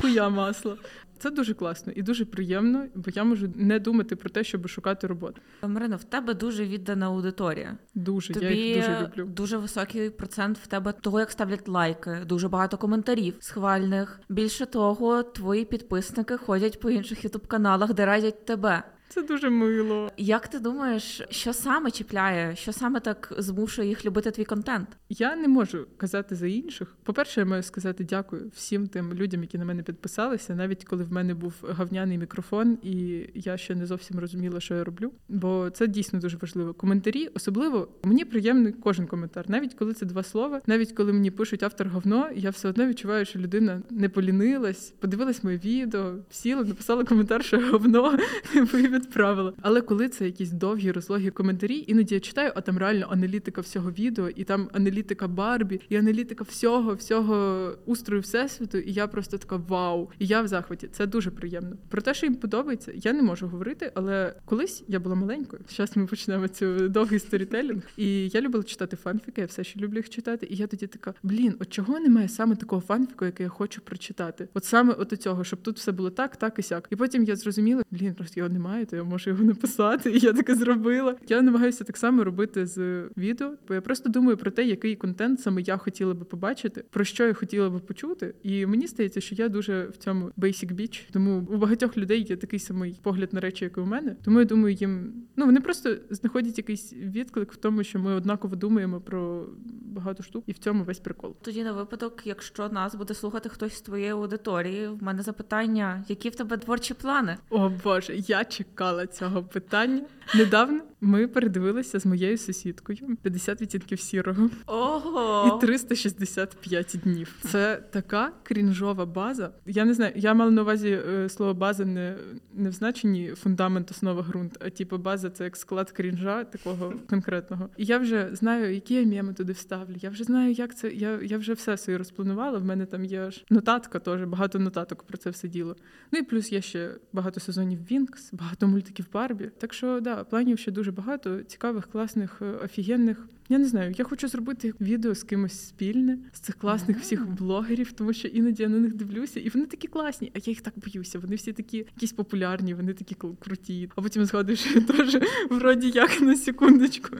Хуя 0.00 0.28
масло. 0.28 0.76
Це 1.20 1.30
дуже 1.30 1.54
класно 1.54 1.92
і 1.96 2.02
дуже 2.02 2.24
приємно, 2.24 2.86
бо 2.94 3.10
я 3.14 3.24
можу 3.24 3.48
не 3.54 3.78
думати 3.78 4.16
про 4.16 4.30
те, 4.30 4.44
щоб 4.44 4.68
шукати 4.68 5.06
роботу. 5.06 5.40
Марино, 5.62 5.96
в 5.96 6.04
тебе 6.04 6.34
дуже 6.34 6.64
віддана 6.64 7.06
аудиторія. 7.06 7.76
Дуже 7.94 8.34
Тобі 8.34 8.46
я 8.46 8.52
їх 8.52 8.76
дуже 8.76 9.00
люблю. 9.02 9.32
Дуже 9.34 9.56
високий 9.56 10.10
процент 10.10 10.58
в 10.58 10.66
тебе 10.66 10.92
того, 10.92 11.20
як 11.20 11.30
ставлять 11.30 11.68
лайки, 11.68 12.18
дуже 12.26 12.48
багато 12.48 12.78
коментарів 12.78 13.34
схвальних. 13.40 14.20
Більше 14.28 14.66
того, 14.66 15.22
твої 15.22 15.64
підписники 15.64 16.36
ходять 16.36 16.80
по 16.80 16.90
інших 16.90 17.24
ютуб 17.24 17.46
каналах, 17.46 17.94
де 17.94 18.06
радять 18.06 18.44
тебе. 18.44 18.82
Це 19.12 19.22
дуже 19.22 19.50
мило. 19.50 20.10
Як 20.16 20.48
ти 20.48 20.58
думаєш, 20.58 21.22
що 21.30 21.52
саме 21.52 21.90
чіпляє, 21.90 22.56
що 22.56 22.72
саме 22.72 23.00
так 23.00 23.32
змушує 23.38 23.88
їх 23.88 24.04
любити 24.04 24.30
твій 24.30 24.44
контент? 24.44 24.88
Я 25.08 25.36
не 25.36 25.48
можу 25.48 25.86
казати 25.96 26.34
за 26.34 26.46
інших. 26.46 26.96
По-перше, 27.02 27.40
я 27.40 27.46
маю 27.46 27.62
сказати 27.62 28.04
дякую 28.04 28.50
всім 28.54 28.86
тим 28.86 29.14
людям, 29.14 29.42
які 29.42 29.58
на 29.58 29.64
мене 29.64 29.82
підписалися, 29.82 30.54
навіть 30.54 30.84
коли 30.84 31.04
в 31.04 31.12
мене 31.12 31.34
був 31.34 31.54
гавняний 31.68 32.18
мікрофон, 32.18 32.78
і 32.82 33.26
я 33.34 33.56
ще 33.56 33.74
не 33.74 33.86
зовсім 33.86 34.18
розуміла, 34.18 34.60
що 34.60 34.74
я 34.74 34.84
роблю. 34.84 35.12
Бо 35.28 35.70
це 35.70 35.86
дійсно 35.86 36.18
дуже 36.18 36.36
важливо. 36.36 36.74
Коментарі, 36.74 37.28
особливо 37.34 37.88
мені 38.04 38.24
приємний 38.24 38.72
кожен 38.72 39.06
коментар, 39.06 39.44
навіть 39.48 39.74
коли 39.74 39.94
це 39.94 40.06
два 40.06 40.22
слова, 40.22 40.60
навіть 40.66 40.92
коли 40.92 41.12
мені 41.12 41.30
пишуть 41.30 41.62
автор 41.62 41.88
говно, 41.88 42.30
я 42.34 42.50
все 42.50 42.68
одно 42.68 42.86
відчуваю, 42.86 43.24
що 43.24 43.38
людина 43.38 43.82
не 43.90 44.08
полінилась, 44.08 44.90
подивилась 44.90 45.44
моє 45.44 45.56
відео, 45.56 46.14
сіла, 46.30 46.64
написала 46.64 47.04
коментар, 47.04 47.44
що 47.44 47.60
говно 47.70 48.18
відправила. 49.00 49.52
Але 49.62 49.80
коли 49.80 50.08
це 50.08 50.24
якісь 50.24 50.50
довгі 50.50 50.92
розлогі 50.92 51.30
коментарі, 51.30 51.84
іноді 51.86 52.14
я 52.14 52.20
читаю, 52.20 52.52
а 52.54 52.60
там 52.60 52.78
реально 52.78 53.06
аналітика 53.10 53.60
всього 53.60 53.90
відео, 53.90 54.28
і 54.28 54.44
там 54.44 54.68
аналітика 54.72 55.28
Барбі, 55.28 55.80
і 55.88 55.96
аналітика 55.96 56.44
всього, 56.44 56.94
всього 56.94 57.68
устрою 57.86 58.22
всесвіту. 58.22 58.78
І 58.78 58.92
я 58.92 59.06
просто 59.06 59.38
така 59.38 59.56
вау! 59.56 60.08
І 60.18 60.26
я 60.26 60.42
в 60.42 60.48
захваті. 60.48 60.88
Це 60.92 61.06
дуже 61.06 61.30
приємно. 61.30 61.76
Про 61.88 62.02
те, 62.02 62.14
що 62.14 62.26
їм 62.26 62.34
подобається, 62.34 62.92
я 62.94 63.12
не 63.12 63.22
можу 63.22 63.48
говорити, 63.48 63.92
але 63.94 64.34
колись 64.44 64.84
я 64.88 65.00
була 65.00 65.14
маленькою. 65.14 65.62
Зараз 65.68 65.96
ми 65.96 66.06
почнемо 66.06 66.48
цю 66.48 66.88
довгий 66.88 67.18
сторітелінг. 67.18 67.82
І 67.96 68.28
я 68.28 68.40
любила 68.40 68.64
читати 68.64 68.96
фанфіки, 68.96 69.40
я 69.40 69.46
все 69.46 69.64
ще 69.64 69.80
люблю 69.80 69.96
їх 69.96 70.10
читати. 70.10 70.46
І 70.50 70.56
я 70.56 70.66
тоді 70.66 70.86
така: 70.86 71.14
блін, 71.22 71.54
от 71.60 71.70
чого 71.70 72.00
немає 72.00 72.28
саме 72.28 72.56
такого 72.56 72.82
фанфіку, 72.82 73.24
який 73.24 73.44
я 73.44 73.50
хочу 73.50 73.80
прочитати? 73.80 74.48
От 74.54 74.64
саме 74.64 74.92
от 74.92 75.22
цього, 75.22 75.44
щоб 75.44 75.62
тут 75.62 75.76
все 75.76 75.92
було 75.92 76.10
так, 76.10 76.36
так 76.36 76.58
і 76.58 76.62
сяк. 76.62 76.86
І 76.90 76.96
потім 76.96 77.24
я 77.24 77.36
зрозуміла, 77.36 77.82
блін, 77.90 78.14
просто 78.14 78.40
його 78.40 78.52
немає, 78.52 78.86
то 78.90 78.96
я 78.96 79.04
можу 79.04 79.30
його 79.30 79.44
написати. 79.44 80.10
І 80.10 80.18
я 80.18 80.32
таке 80.32 80.54
зробила. 80.54 81.16
Я 81.28 81.42
намагаюся 81.42 81.84
так 81.84 81.96
само 81.96 82.24
робити 82.24 82.66
з 82.66 83.04
відео, 83.16 83.52
бо 83.68 83.74
я 83.74 83.80
просто 83.80 84.08
думаю 84.08 84.36
про 84.36 84.50
те, 84.50 84.64
який 84.64 84.96
контент 84.96 85.40
саме 85.40 85.62
я 85.62 85.76
хотіла 85.76 86.14
би 86.14 86.24
побачити, 86.24 86.84
про 86.90 87.04
що 87.04 87.26
я 87.26 87.34
хотіла 87.34 87.70
би 87.70 87.78
почути. 87.78 88.34
І 88.42 88.66
мені 88.66 88.86
здається, 88.86 89.20
що 89.20 89.34
я 89.34 89.48
дуже 89.48 89.86
в 89.86 89.96
цьому 89.96 90.30
basic 90.38 90.74
bitch. 90.74 91.08
Тому 91.12 91.46
у 91.50 91.56
багатьох 91.56 91.96
людей 91.96 92.26
є 92.28 92.36
такий 92.36 92.58
самий 92.58 92.98
погляд 93.02 93.32
на 93.32 93.40
речі, 93.40 93.64
як 93.64 93.76
і 93.76 93.80
у 93.80 93.86
мене. 93.86 94.16
Тому 94.24 94.38
я 94.38 94.44
думаю, 94.44 94.74
їм 94.74 95.12
ну 95.36 95.46
вони 95.46 95.60
просто 95.60 95.96
знаходять 96.10 96.58
якийсь 96.58 96.92
відклик 96.92 97.52
в 97.52 97.56
тому, 97.56 97.84
що 97.84 97.98
ми 97.98 98.14
однаково 98.14 98.56
думаємо 98.56 99.00
про 99.00 99.46
багато 99.90 100.22
штук, 100.22 100.44
і 100.46 100.52
в 100.52 100.58
цьому 100.58 100.84
весь 100.84 100.98
прикол. 100.98 101.36
Тоді 101.42 101.64
на 101.64 101.72
випадок, 101.72 102.22
якщо 102.24 102.68
нас 102.68 102.94
буде 102.94 103.14
слухати 103.14 103.48
хтось 103.48 103.74
з 103.76 103.80
твоєї 103.80 104.10
аудиторії, 104.10 104.88
в 104.88 105.02
мене 105.02 105.22
запитання, 105.22 106.04
які 106.08 106.28
в 106.28 106.36
тебе 106.36 106.56
творчі 106.56 106.94
плани? 106.94 107.36
О 107.50 107.68
Боже, 107.84 108.16
я 108.16 108.44
чекала 108.44 109.06
цього 109.06 109.42
питання. 109.42 110.02
Недавно 110.34 110.80
ми 111.00 111.26
передивилися 111.26 111.98
з 111.98 112.06
моєю 112.06 112.38
сусідкою 112.38 113.16
50 113.22 113.62
відтінків 113.62 114.00
сірого 114.00 114.50
Ого! 114.66 115.58
і 115.58 115.60
365 115.60 116.96
днів. 117.04 117.36
Це 117.40 117.82
така 117.90 118.32
крінжова 118.42 119.06
база. 119.06 119.50
Я 119.66 119.84
не 119.84 119.94
знаю, 119.94 120.12
я 120.16 120.34
мала 120.34 120.50
на 120.50 120.62
увазі 120.62 121.00
е, 121.08 121.28
слово 121.28 121.54
база 121.54 121.84
не, 121.84 122.16
не 122.54 122.68
в 122.68 122.72
значенні 122.72 123.32
фундамент, 123.36 123.90
основа 123.90 124.22
ґрунт, 124.22 124.56
а 124.60 124.70
типу 124.70 124.98
база 124.98 125.30
це 125.30 125.44
як 125.44 125.56
склад 125.56 125.90
крінжа 125.90 126.44
такого 126.44 126.94
конкретного. 127.08 127.68
І 127.76 127.84
я 127.84 127.98
вже 127.98 128.28
знаю, 128.32 128.74
які 128.74 128.94
я 128.94 129.06
меми 129.06 129.34
туди 129.34 129.52
вставлю. 129.52 129.94
Я 130.00 130.10
вже 130.10 130.24
знаю, 130.24 130.52
як 130.52 130.76
це. 130.76 130.92
Я 130.92 131.20
я 131.22 131.38
вже 131.38 131.52
все 131.52 131.76
собі 131.76 131.96
розпланувала. 131.96 132.58
В 132.58 132.64
мене 132.64 132.86
там 132.86 133.04
є 133.04 133.20
аж 133.20 133.44
нотатка, 133.50 133.98
теж 133.98 134.24
багато 134.24 134.58
нотаток 134.58 135.02
про 135.02 135.18
це 135.18 135.30
все 135.30 135.48
діло. 135.48 135.76
Ну 136.12 136.18
і 136.18 136.22
плюс 136.22 136.52
є 136.52 136.62
ще 136.62 136.94
багато 137.12 137.40
сезонів 137.40 137.80
Вінкс, 137.90 138.32
багато 138.32 138.68
мультиків 138.68 139.06
Барбі. 139.12 139.50
Так 139.58 139.72
що 139.72 140.00
да, 140.00 140.24
планів 140.24 140.58
ще 140.58 140.70
дуже 140.70 140.89
багато 140.90 141.42
цікавих, 141.42 141.86
класних, 141.86 142.42
е, 142.42 142.44
офігенних. 142.44 143.26
Я 143.52 143.58
не 143.58 143.64
знаю, 143.64 143.94
я 143.98 144.04
хочу 144.04 144.28
зробити 144.28 144.74
відео 144.80 145.14
з 145.14 145.22
кимось 145.22 145.68
спільне, 145.68 146.18
з 146.32 146.40
цих 146.40 146.54
класних 146.54 146.96
mm-hmm. 146.96 147.00
всіх 147.00 147.28
блогерів, 147.28 147.92
тому 147.92 148.12
що 148.12 148.28
іноді 148.28 148.62
я 148.62 148.68
на 148.68 148.78
них 148.78 148.94
дивлюся, 148.94 149.40
і 149.40 149.48
вони 149.48 149.66
такі 149.66 149.88
класні, 149.88 150.32
а 150.34 150.38
я 150.38 150.50
їх 150.50 150.60
так 150.60 150.74
боюся. 150.76 151.18
Вони 151.18 151.34
всі 151.36 151.52
такі 151.52 151.76
якісь 151.76 152.12
популярні, 152.12 152.74
вони 152.74 152.94
такі 152.94 153.14
круті. 153.14 153.90
А 153.96 154.02
потім 154.02 154.24
згадуєш, 154.24 154.60
що 154.60 154.80
теж 154.80 155.18
вроді 155.50 155.90
як 155.90 156.20
на 156.20 156.36
секундочку 156.36 157.16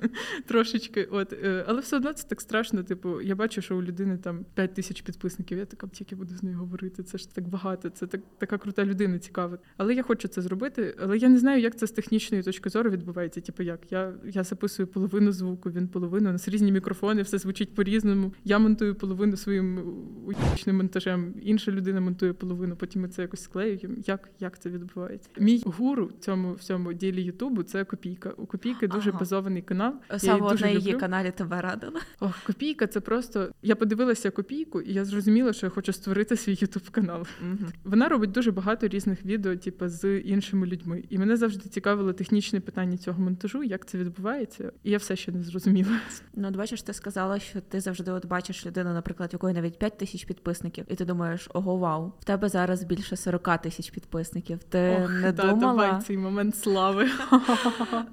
трошечки. 0.47 1.05
От, 1.11 1.33
е, 1.33 1.65
але 1.69 1.81
все 1.81 1.97
одно 1.97 2.13
це 2.13 2.29
так 2.29 2.41
страшно. 2.41 2.83
Типу, 2.83 3.21
я 3.21 3.35
бачу, 3.35 3.63
що 3.63 3.77
у 3.77 3.83
людини 3.83 4.19
там 4.19 4.45
5 4.55 4.75
тисяч 4.75 5.03
підписників. 5.03 5.59
Я 5.59 5.65
така 5.65 5.89
тільки 5.89 6.17
буду 6.17 6.37
з 6.37 6.43
нею 6.43 6.57
говорити. 6.57 7.03
Це 7.03 7.19
ж 7.19 7.35
так 7.35 7.49
багато. 7.49 7.91
Це 7.91 8.07
так 8.07 8.21
така 8.39 8.59
крута 8.59 8.85
людина, 8.85 9.19
цікава. 9.19 9.59
Але 9.77 9.95
я 9.95 10.03
хочу 10.03 10.29
це 10.29 10.43
зробити. 10.43 10.97
Але 11.01 11.19
я 11.19 11.29
не 11.29 11.39
знаю, 11.39 11.61
як 11.61 11.79
це 11.79 11.87
з 11.87 11.91
технічної 11.91 12.43
точки 12.43 12.71
зору 12.71 12.91
відбувається. 12.91 13.41
Типу, 13.41 13.63
як 13.63 13.93
я 13.93 14.15
я 14.25 14.45
записую 14.45 14.87
половину 14.87 15.33
звуку, 15.33 15.71
він 15.71 15.89
половину. 15.89 16.20
У 16.29 16.33
нас 16.33 16.49
різні 16.49 16.73
мікрофони, 16.73 17.23
все 17.23 17.39
звучить 17.39 17.75
по-різному. 17.75 18.33
Я 18.45 18.59
монтую 18.59 18.95
половину 18.95 19.37
своїм 19.37 19.81
уїчним 20.27 20.77
монтажем. 20.77 21.35
Інша 21.43 21.73
людина 21.73 22.01
монтує 22.01 22.33
половину. 22.33 22.77
Потім 22.77 23.03
ми 23.03 23.09
це 23.09 23.23
якось 23.23 23.43
склеюємо. 23.43 23.95
Як 24.07 24.31
як 24.41 24.59
це 24.59 24.71
відбувається? 24.71 25.31
Мій 25.39 25.63
гуру 25.67 26.07
в 26.07 26.25
цьому 26.25 26.53
всьому 26.53 26.93
ділі 26.93 27.23
Ютубу 27.23 27.63
це 27.63 27.85
копійка. 27.85 28.31
У 28.37 28.47
копійки 28.47 28.89
дуже 28.89 29.11
ага. 29.11 29.19
базований 29.19 29.63
канал. 29.63 29.95
Саме 30.19 30.55
на 30.55 30.69
її 30.69 30.93
каналі 30.93 31.33
тебе 31.37 31.61
радила. 31.61 32.01
Ох, 32.21 32.39
копійка. 32.47 32.87
Це 32.87 33.01
просто 33.01 33.49
я 33.63 33.77
подивилася 33.77 34.31
копійку, 34.31 34.81
і 34.81 34.93
я 34.93 35.05
зрозуміла, 35.05 35.53
що 35.53 35.67
я 35.67 35.71
хочу 35.71 35.93
створити 35.93 36.37
свій 36.37 36.59
ютуб 36.61 36.91
канал. 36.91 37.27
Угу. 37.43 37.71
Вона 37.85 38.09
робить 38.09 38.31
дуже 38.31 38.51
багато 38.51 38.89
різних 38.89 39.25
відео, 39.25 39.57
типу, 39.57 39.89
з 39.89 40.19
іншими 40.19 40.67
людьми. 40.67 41.05
І 41.09 41.19
мене 41.19 41.37
завжди 41.37 41.69
цікавило 41.69 42.13
технічне 42.13 42.61
питання 42.61 42.97
цього 42.97 43.23
монтажу, 43.23 43.63
як 43.63 43.87
це 43.87 43.99
відбувається, 43.99 44.73
і 44.83 44.91
я 44.91 44.99
все 44.99 45.17
ще 45.17 45.33
не 45.33 45.43
зрозуміла. 45.43 46.01
Ну, 46.35 46.49
от 46.49 46.57
бачиш, 46.57 46.83
ти 46.83 46.93
сказала, 46.93 47.39
що 47.39 47.61
ти 47.61 47.81
завжди 47.81 48.11
от 48.11 48.27
бачиш 48.27 48.67
людину, 48.67 48.93
наприклад, 48.93 49.31
якої 49.33 49.55
навіть 49.55 49.79
5 49.79 49.99
тисяч 49.99 50.25
підписників, 50.25 50.85
і 50.89 50.95
ти 50.95 51.05
думаєш, 51.05 51.49
ого, 51.55 51.77
вау, 51.77 52.13
в 52.21 52.25
тебе 52.25 52.49
зараз 52.49 52.83
більше 52.83 53.17
40 53.17 53.59
тисяч 53.63 53.91
підписників. 53.91 54.63
Ти 54.63 55.01
Ох, 55.05 55.11
не 55.11 55.33
да, 55.33 55.43
думала 55.43 55.87
давай 55.87 56.03
цей 56.03 56.17
момент 56.17 56.57
слави. 56.57 57.09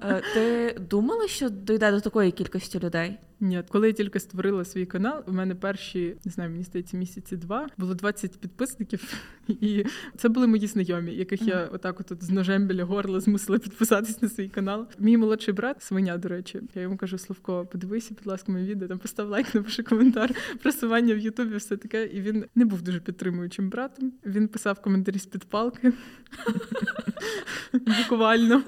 Е, 0.02 0.22
ти 0.34 0.76
думала, 0.80 1.28
що 1.28 1.48
дійде 1.48 1.90
до 1.90 2.00
такої 2.00 2.30
кількості 2.30 2.78
людей? 2.80 3.18
Ні, 3.40 3.62
коли 3.68 3.86
я 3.86 3.92
тільки 3.92 4.20
створила 4.20 4.64
свій 4.64 4.86
канал, 4.86 5.24
у 5.26 5.32
мене 5.32 5.54
перші 5.54 6.16
не 6.24 6.32
знаю, 6.32 6.50
мені 6.50 6.64
здається, 6.64 6.96
місяці 6.96 7.36
два 7.36 7.68
було 7.76 7.94
20 7.94 8.40
підписників, 8.40 9.14
і 9.48 9.84
це 10.16 10.28
були 10.28 10.46
мої 10.46 10.66
знайомі, 10.66 11.14
яких 11.14 11.42
я 11.42 11.68
отак 11.72 12.00
от 12.00 12.24
з 12.24 12.30
ножем 12.30 12.66
біля 12.66 12.84
горла 12.84 13.20
змусила 13.20 13.58
підписатись 13.58 14.22
на 14.22 14.28
свій 14.28 14.48
канал. 14.48 14.86
Мій 14.98 15.16
молодший 15.16 15.54
брат, 15.54 15.82
свиня, 15.82 16.18
до 16.18 16.28
речі, 16.28 16.60
я 16.74 16.82
йому 16.82 16.96
кажу: 16.96 17.18
Славко, 17.18 17.66
подивися, 17.66 18.14
будь 18.14 18.26
ласка, 18.26 18.52
моє 18.52 18.66
відео, 18.66 18.88
там 18.88 18.98
постав 18.98 19.28
лайк, 19.28 19.46
напиши 19.54 19.82
коментар, 19.82 20.34
просування 20.62 21.14
в 21.14 21.18
Ютубі, 21.18 21.56
все 21.56 21.76
таке. 21.76 22.06
І 22.06 22.20
він 22.20 22.44
не 22.54 22.64
був 22.64 22.82
дуже 22.82 23.00
підтримуючим 23.00 23.70
братом. 23.70 24.12
Він 24.26 24.48
писав 24.48 24.82
коментарі 24.82 25.18
з 25.18 25.26
під 25.26 25.44
палки. 25.44 25.92
Буквально. 27.72 28.62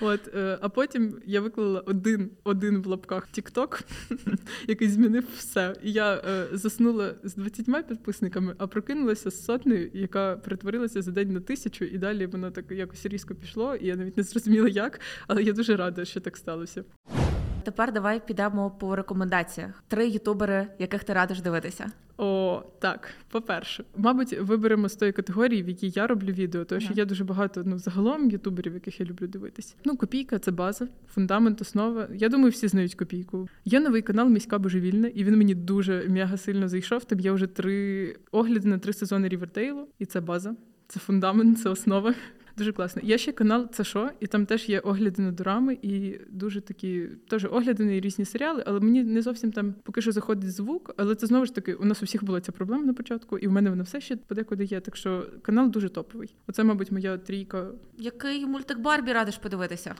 От, 0.00 0.34
е, 0.34 0.58
А 0.60 0.68
потім 0.68 1.20
я 1.26 1.40
виклала 1.40 1.80
один 1.80 2.30
один 2.44 2.82
в 2.82 2.86
лапках 2.86 3.28
TikTok, 3.32 3.82
який 4.68 4.88
змінив 4.88 5.24
все. 5.36 5.74
І 5.82 5.92
я 5.92 6.14
е, 6.14 6.48
заснула 6.52 7.14
з 7.24 7.34
20 7.34 7.88
підписниками, 7.88 8.54
а 8.58 8.66
прокинулася 8.66 9.30
з 9.30 9.44
сотнею, 9.44 9.90
яка 9.94 10.36
перетворилася 10.36 11.02
за 11.02 11.10
день 11.10 11.32
на 11.32 11.40
тисячу, 11.40 11.84
і 11.84 11.98
далі 11.98 12.26
воно 12.26 12.50
так 12.50 12.70
якось 12.70 13.06
різко 13.06 13.34
пішло, 13.34 13.74
і 13.74 13.86
я 13.86 13.96
навіть 13.96 14.16
не 14.16 14.22
зрозуміла 14.22 14.68
як, 14.68 15.00
але 15.26 15.42
я 15.42 15.52
дуже 15.52 15.76
рада, 15.76 16.04
що 16.04 16.20
так 16.20 16.36
сталося. 16.36 16.84
Тепер 17.66 17.92
давай 17.92 18.26
підемо 18.26 18.70
по 18.70 18.96
рекомендаціях. 18.96 19.82
Три 19.88 20.08
ютубери, 20.08 20.68
яких 20.78 21.04
ти 21.04 21.12
радиш 21.12 21.40
дивитися. 21.40 21.90
О, 22.18 22.62
так. 22.78 23.08
По-перше, 23.30 23.84
мабуть, 23.96 24.38
виберемо 24.40 24.88
з 24.88 24.96
тої 24.96 25.12
категорії, 25.12 25.62
в 25.62 25.68
якій 25.68 25.92
я 25.94 26.06
роблю 26.06 26.32
відео, 26.32 26.64
тому 26.64 26.80
що 26.80 26.94
є 26.94 27.04
дуже 27.04 27.24
багато 27.24 27.62
ну, 27.64 27.78
загалом 27.78 28.30
ютуберів, 28.30 28.74
яких 28.74 29.00
я 29.00 29.06
люблю 29.06 29.26
дивитись. 29.26 29.76
Ну, 29.84 29.96
копійка 29.96 30.38
це 30.38 30.50
база, 30.50 30.88
фундамент, 31.14 31.60
основа. 31.60 32.08
Я 32.14 32.28
думаю, 32.28 32.50
всі 32.50 32.68
знають 32.68 32.94
копійку. 32.94 33.48
Є 33.64 33.80
новий 33.80 34.02
канал 34.02 34.28
Міська 34.28 34.58
Божевільна, 34.58 35.08
і 35.08 35.24
він 35.24 35.38
мені 35.38 35.54
дуже 35.54 36.08
м'яга 36.08 36.36
сильно 36.36 36.68
зайшов. 36.68 37.04
Там 37.04 37.20
є 37.20 37.32
вже 37.32 37.46
три 37.46 38.16
огляди 38.32 38.68
на 38.68 38.78
три 38.78 38.92
сезони 38.92 39.28
Рівертейлу, 39.28 39.88
і 39.98 40.06
це 40.06 40.20
база. 40.20 40.54
Це 40.88 41.00
фундамент, 41.00 41.60
це 41.60 41.68
основа. 41.68 42.14
Дуже 42.56 42.72
класно. 42.72 43.02
Є 43.04 43.18
ще 43.18 43.32
канал 43.32 43.68
Це 43.72 43.84
що? 43.84 44.10
І 44.20 44.26
там 44.26 44.46
теж 44.46 44.68
є 44.68 44.80
огляди 44.80 45.22
на 45.22 45.32
дорами, 45.32 45.78
і 45.82 46.20
дуже 46.28 46.60
такі 46.60 47.08
теж 47.28 47.44
огляди 47.44 47.84
на 47.84 48.00
різні 48.00 48.24
серіали, 48.24 48.62
але 48.66 48.80
мені 48.80 49.04
не 49.04 49.22
зовсім 49.22 49.52
там 49.52 49.74
поки 49.82 50.02
що 50.02 50.12
заходить 50.12 50.52
звук. 50.52 50.94
Але 50.96 51.14
це 51.14 51.26
знову 51.26 51.46
ж 51.46 51.54
таки 51.54 51.74
у 51.74 51.84
нас 51.84 52.02
у 52.02 52.04
всіх 52.04 52.24
була 52.24 52.40
ця 52.40 52.52
проблема 52.52 52.84
на 52.84 52.94
початку, 52.94 53.38
і 53.38 53.46
в 53.46 53.52
мене 53.52 53.70
вона 53.70 53.82
все 53.82 54.00
ще 54.00 54.16
подекуди 54.16 54.64
є. 54.64 54.80
Так 54.80 54.96
що 54.96 55.26
канал 55.42 55.70
дуже 55.70 55.88
топовий. 55.88 56.34
Оце, 56.46 56.64
мабуть, 56.64 56.92
моя 56.92 57.18
трійка. 57.18 57.66
Який 57.98 58.46
мультик 58.46 58.78
Барбі 58.78 59.12
радиш 59.12 59.36
подивитися? 59.36 59.94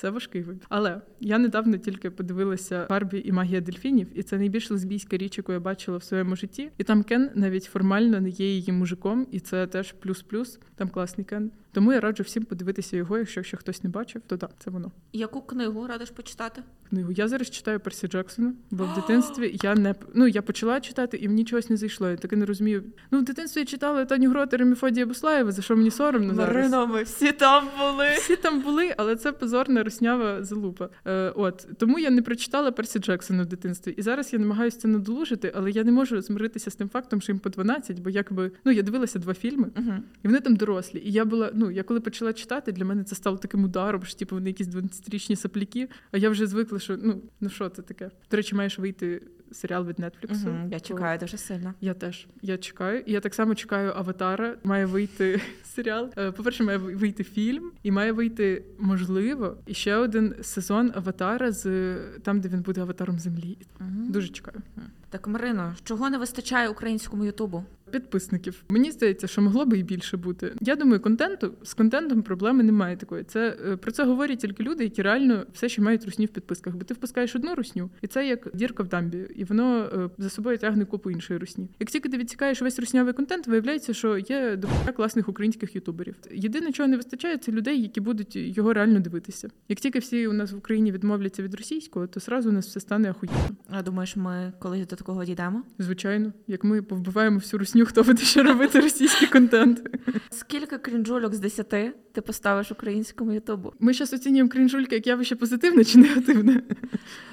Це 0.00 0.10
важкий 0.10 0.42
вибір. 0.42 0.66
Але 0.68 1.00
я 1.20 1.38
недавно 1.38 1.76
тільки 1.76 2.10
подивилася 2.10 2.86
Барбі 2.90 3.22
і 3.24 3.32
магія 3.32 3.60
дельфінів, 3.60 4.06
і 4.14 4.22
це 4.22 4.38
найбільш 4.38 4.70
лесбійська 4.70 5.16
річ, 5.16 5.38
яку 5.38 5.52
я 5.52 5.60
бачила 5.60 5.96
в 5.96 6.02
своєму 6.02 6.36
житті. 6.36 6.70
І 6.78 6.84
там 6.84 7.02
Кен 7.02 7.30
навіть 7.34 7.64
формально 7.64 8.20
не 8.20 8.28
є 8.28 8.54
її 8.54 8.72
мужиком, 8.72 9.26
і 9.30 9.40
це 9.40 9.66
теж 9.66 9.92
плюс-плюс. 9.92 10.58
Там 10.74 10.88
класний 10.88 11.24
Кен. 11.24 11.50
Тому 11.72 11.92
я 11.92 12.00
раджу 12.00 12.22
всім 12.22 12.44
подивитися 12.44 12.96
його. 12.96 13.18
Якщо 13.18 13.42
ще 13.42 13.56
хтось 13.56 13.84
не 13.84 13.90
бачив, 13.90 14.22
то 14.26 14.36
так, 14.36 14.50
це 14.58 14.70
воно. 14.70 14.92
Яку 15.12 15.40
книгу 15.40 15.86
радиш 15.86 16.10
почитати? 16.10 16.62
Книгу 16.90 17.12
я 17.12 17.28
зараз 17.28 17.50
читаю 17.50 17.80
Персі 17.80 18.08
Джексона, 18.08 18.52
бо 18.70 18.84
в 18.84 18.94
дитинстві 18.94 19.58
я 19.62 19.74
не 19.74 19.94
ну 20.14 20.26
я 20.26 20.42
почала 20.42 20.80
читати, 20.80 21.16
і 21.16 21.28
мені 21.28 21.44
чогось 21.44 21.70
не 21.70 21.76
зайшло. 21.76 22.08
Я 22.08 22.16
таки 22.16 22.36
не 22.36 22.46
розумію. 22.46 22.84
Ну 23.10 23.18
в 23.18 23.24
дитинстві 23.24 23.60
я 23.60 23.66
читала 23.66 24.04
Таню 24.04 24.30
Гротер 24.30 24.62
і 24.62 24.64
Мефодія 24.64 25.06
Буслаєва, 25.06 25.52
за 25.52 25.62
що 25.62 25.76
мені 25.76 25.90
соромно 25.90 26.34
зараз. 26.34 26.88
Ми 26.88 27.02
всі 27.02 27.32
там 27.32 27.68
були. 27.78 28.06
Всі 28.16 28.36
там 28.36 28.60
були, 28.60 28.94
але 28.96 29.16
це 29.16 29.32
позорна 29.32 29.82
руснява 29.82 30.44
залупа. 30.44 30.88
Е, 31.06 31.32
От 31.36 31.66
тому 31.78 31.98
я 31.98 32.10
не 32.10 32.22
прочитала 32.22 32.72
Персі 32.72 32.98
Джексона 32.98 33.42
в 33.42 33.46
дитинстві. 33.46 33.90
І 33.90 34.02
зараз 34.02 34.32
я 34.32 34.38
намагаюся 34.38 34.78
це 34.78 34.88
надолужити, 34.88 35.52
але 35.56 35.70
я 35.70 35.84
не 35.84 35.92
можу 35.92 36.22
змиритися 36.22 36.70
з 36.70 36.74
тим 36.74 36.88
фактом, 36.88 37.20
що 37.20 37.32
їм 37.32 37.38
по 37.38 37.48
12, 37.50 37.98
бо 37.98 38.10
якби 38.10 38.52
ну 38.64 38.72
я 38.72 38.82
дивилася 38.82 39.18
два 39.18 39.34
фільми, 39.34 39.68
uh-huh. 39.68 39.98
і 40.22 40.28
вони 40.28 40.40
там 40.40 40.56
дорослі. 40.56 41.02
І 41.04 41.12
я 41.12 41.24
була, 41.24 41.50
ну 41.60 41.70
я 41.70 41.82
коли 41.82 42.00
почала 42.00 42.32
читати, 42.32 42.72
для 42.72 42.84
мене 42.84 43.04
це 43.04 43.14
стало 43.14 43.36
таким 43.36 43.64
ударом, 43.64 44.02
що 44.02 44.18
типу 44.18 44.36
вони 44.36 44.50
якісь 44.50 44.68
12-річні 44.68 45.36
сапляки. 45.36 45.88
А 46.12 46.18
я 46.18 46.30
вже 46.30 46.46
звикла, 46.46 46.78
що 46.78 46.96
ну 46.96 47.22
ну 47.40 47.48
що 47.48 47.68
це 47.68 47.82
таке? 47.82 48.10
До 48.30 48.36
речі, 48.36 48.54
маєш 48.54 48.78
вийти 48.78 49.22
серіал 49.52 49.86
від 49.86 49.96
Netflix. 49.96 50.48
Угу, 50.48 50.68
Я 50.70 50.80
чекаю 50.80 51.18
дуже 51.18 51.36
сильно. 51.36 51.74
Я 51.80 51.94
теж 51.94 52.26
я 52.42 52.58
чекаю. 52.58 53.02
І 53.06 53.12
я 53.12 53.20
так 53.20 53.34
само 53.34 53.54
чекаю 53.54 53.92
Аватара. 53.96 54.56
Має 54.64 54.86
вийти 54.86 55.40
серіал. 55.64 56.10
Е, 56.18 56.32
по-перше, 56.32 56.64
має 56.64 56.78
вийти 56.78 57.24
фільм, 57.24 57.72
і 57.82 57.90
має 57.90 58.12
вийти 58.12 58.64
можливо 58.78 59.56
і 59.66 59.74
ще 59.74 59.96
один 59.96 60.34
сезон 60.42 60.92
Аватара 60.94 61.52
з 61.52 61.96
там, 62.22 62.40
де 62.40 62.48
він 62.48 62.60
буде 62.60 62.80
аватаром 62.80 63.18
землі. 63.18 63.58
Угу. 63.80 63.88
Дуже 64.08 64.28
чекаю. 64.28 64.62
Так, 65.10 65.28
Марино, 65.28 65.74
чого 65.84 66.10
не 66.10 66.18
вистачає 66.18 66.68
українському 66.68 67.24
Ютубу? 67.24 67.64
Підписників. 67.90 68.62
Мені 68.68 68.90
здається, 68.90 69.26
що 69.26 69.42
могло 69.42 69.66
би 69.66 69.78
і 69.78 69.82
більше 69.82 70.16
бути. 70.16 70.52
Я 70.60 70.76
думаю, 70.76 71.00
контенту 71.00 71.54
з 71.62 71.74
контентом 71.74 72.22
проблеми 72.22 72.62
немає 72.62 72.96
такої. 72.96 73.24
Це 73.24 73.56
е, 73.66 73.76
про 73.76 73.90
це 73.90 74.04
говорять 74.04 74.38
тільки 74.38 74.62
люди, 74.62 74.84
які 74.84 75.02
реально 75.02 75.46
все 75.52 75.68
ще 75.68 75.82
мають 75.82 76.04
русню 76.04 76.24
в 76.24 76.28
підписках. 76.28 76.76
Бо 76.76 76.84
ти 76.84 76.94
впускаєш 76.94 77.36
одну 77.36 77.54
русню, 77.54 77.90
і 78.02 78.06
це 78.06 78.28
як 78.28 78.48
дірка 78.54 78.82
в 78.82 78.88
дамбі, 78.88 79.26
і 79.36 79.44
воно 79.44 79.78
е, 79.78 80.10
за 80.18 80.30
собою 80.30 80.58
тягне 80.58 80.84
купу 80.84 81.10
іншої 81.10 81.38
русні. 81.40 81.68
Як 81.80 81.90
тільки 81.90 82.08
ти 82.08 82.18
відцікаєш 82.18 82.62
весь 82.62 82.78
руснявий 82.78 83.14
контент, 83.14 83.46
виявляється, 83.46 83.94
що 83.94 84.18
є 84.18 84.56
до 84.56 84.92
класних 84.92 85.28
українських 85.28 85.74
ютуберів. 85.74 86.14
Єдине, 86.32 86.72
чого 86.72 86.88
не 86.88 86.96
вистачає, 86.96 87.38
це 87.38 87.52
людей, 87.52 87.82
які 87.82 88.00
будуть 88.00 88.36
його 88.36 88.72
реально 88.72 89.00
дивитися. 89.00 89.48
Як 89.68 89.80
тільки 89.80 89.98
всі 89.98 90.26
у 90.26 90.32
нас 90.32 90.52
в 90.52 90.56
Україні 90.56 90.92
відмовляться 90.92 91.42
від 91.42 91.54
російського, 91.54 92.06
то 92.06 92.20
сразу 92.20 92.48
у 92.48 92.52
нас 92.52 92.66
все 92.66 92.80
стане 92.80 93.10
ахуєнно. 93.10 93.56
А 93.68 93.82
думаєш, 93.82 94.16
ми 94.16 94.52
колись 94.58 94.86
до 94.86 94.96
такого 95.00 95.24
дійдемо? 95.24 95.62
Звичайно, 95.78 96.32
як 96.46 96.64
ми 96.64 96.82
повбиваємо 96.82 97.38
всю 97.38 97.58
русню, 97.58 97.86
хто 97.86 98.02
буде 98.02 98.22
ще 98.22 98.42
робити 98.42 98.80
російський 98.80 99.28
контент. 99.28 99.96
Скільки 100.30 100.78
крінжульок 100.78 101.34
з 101.34 101.38
десяти 101.38 101.92
ти 102.12 102.20
поставиш 102.20 102.72
українському 102.72 103.32
ютубу? 103.32 103.72
Ми 103.80 103.92
зараз 103.92 104.12
оцінюємо 104.12 104.50
крінжульки 104.50 104.94
як 104.94 105.06
явище 105.06 105.36
позитивне 105.36 105.84
чи 105.84 105.98
негативне. 105.98 106.62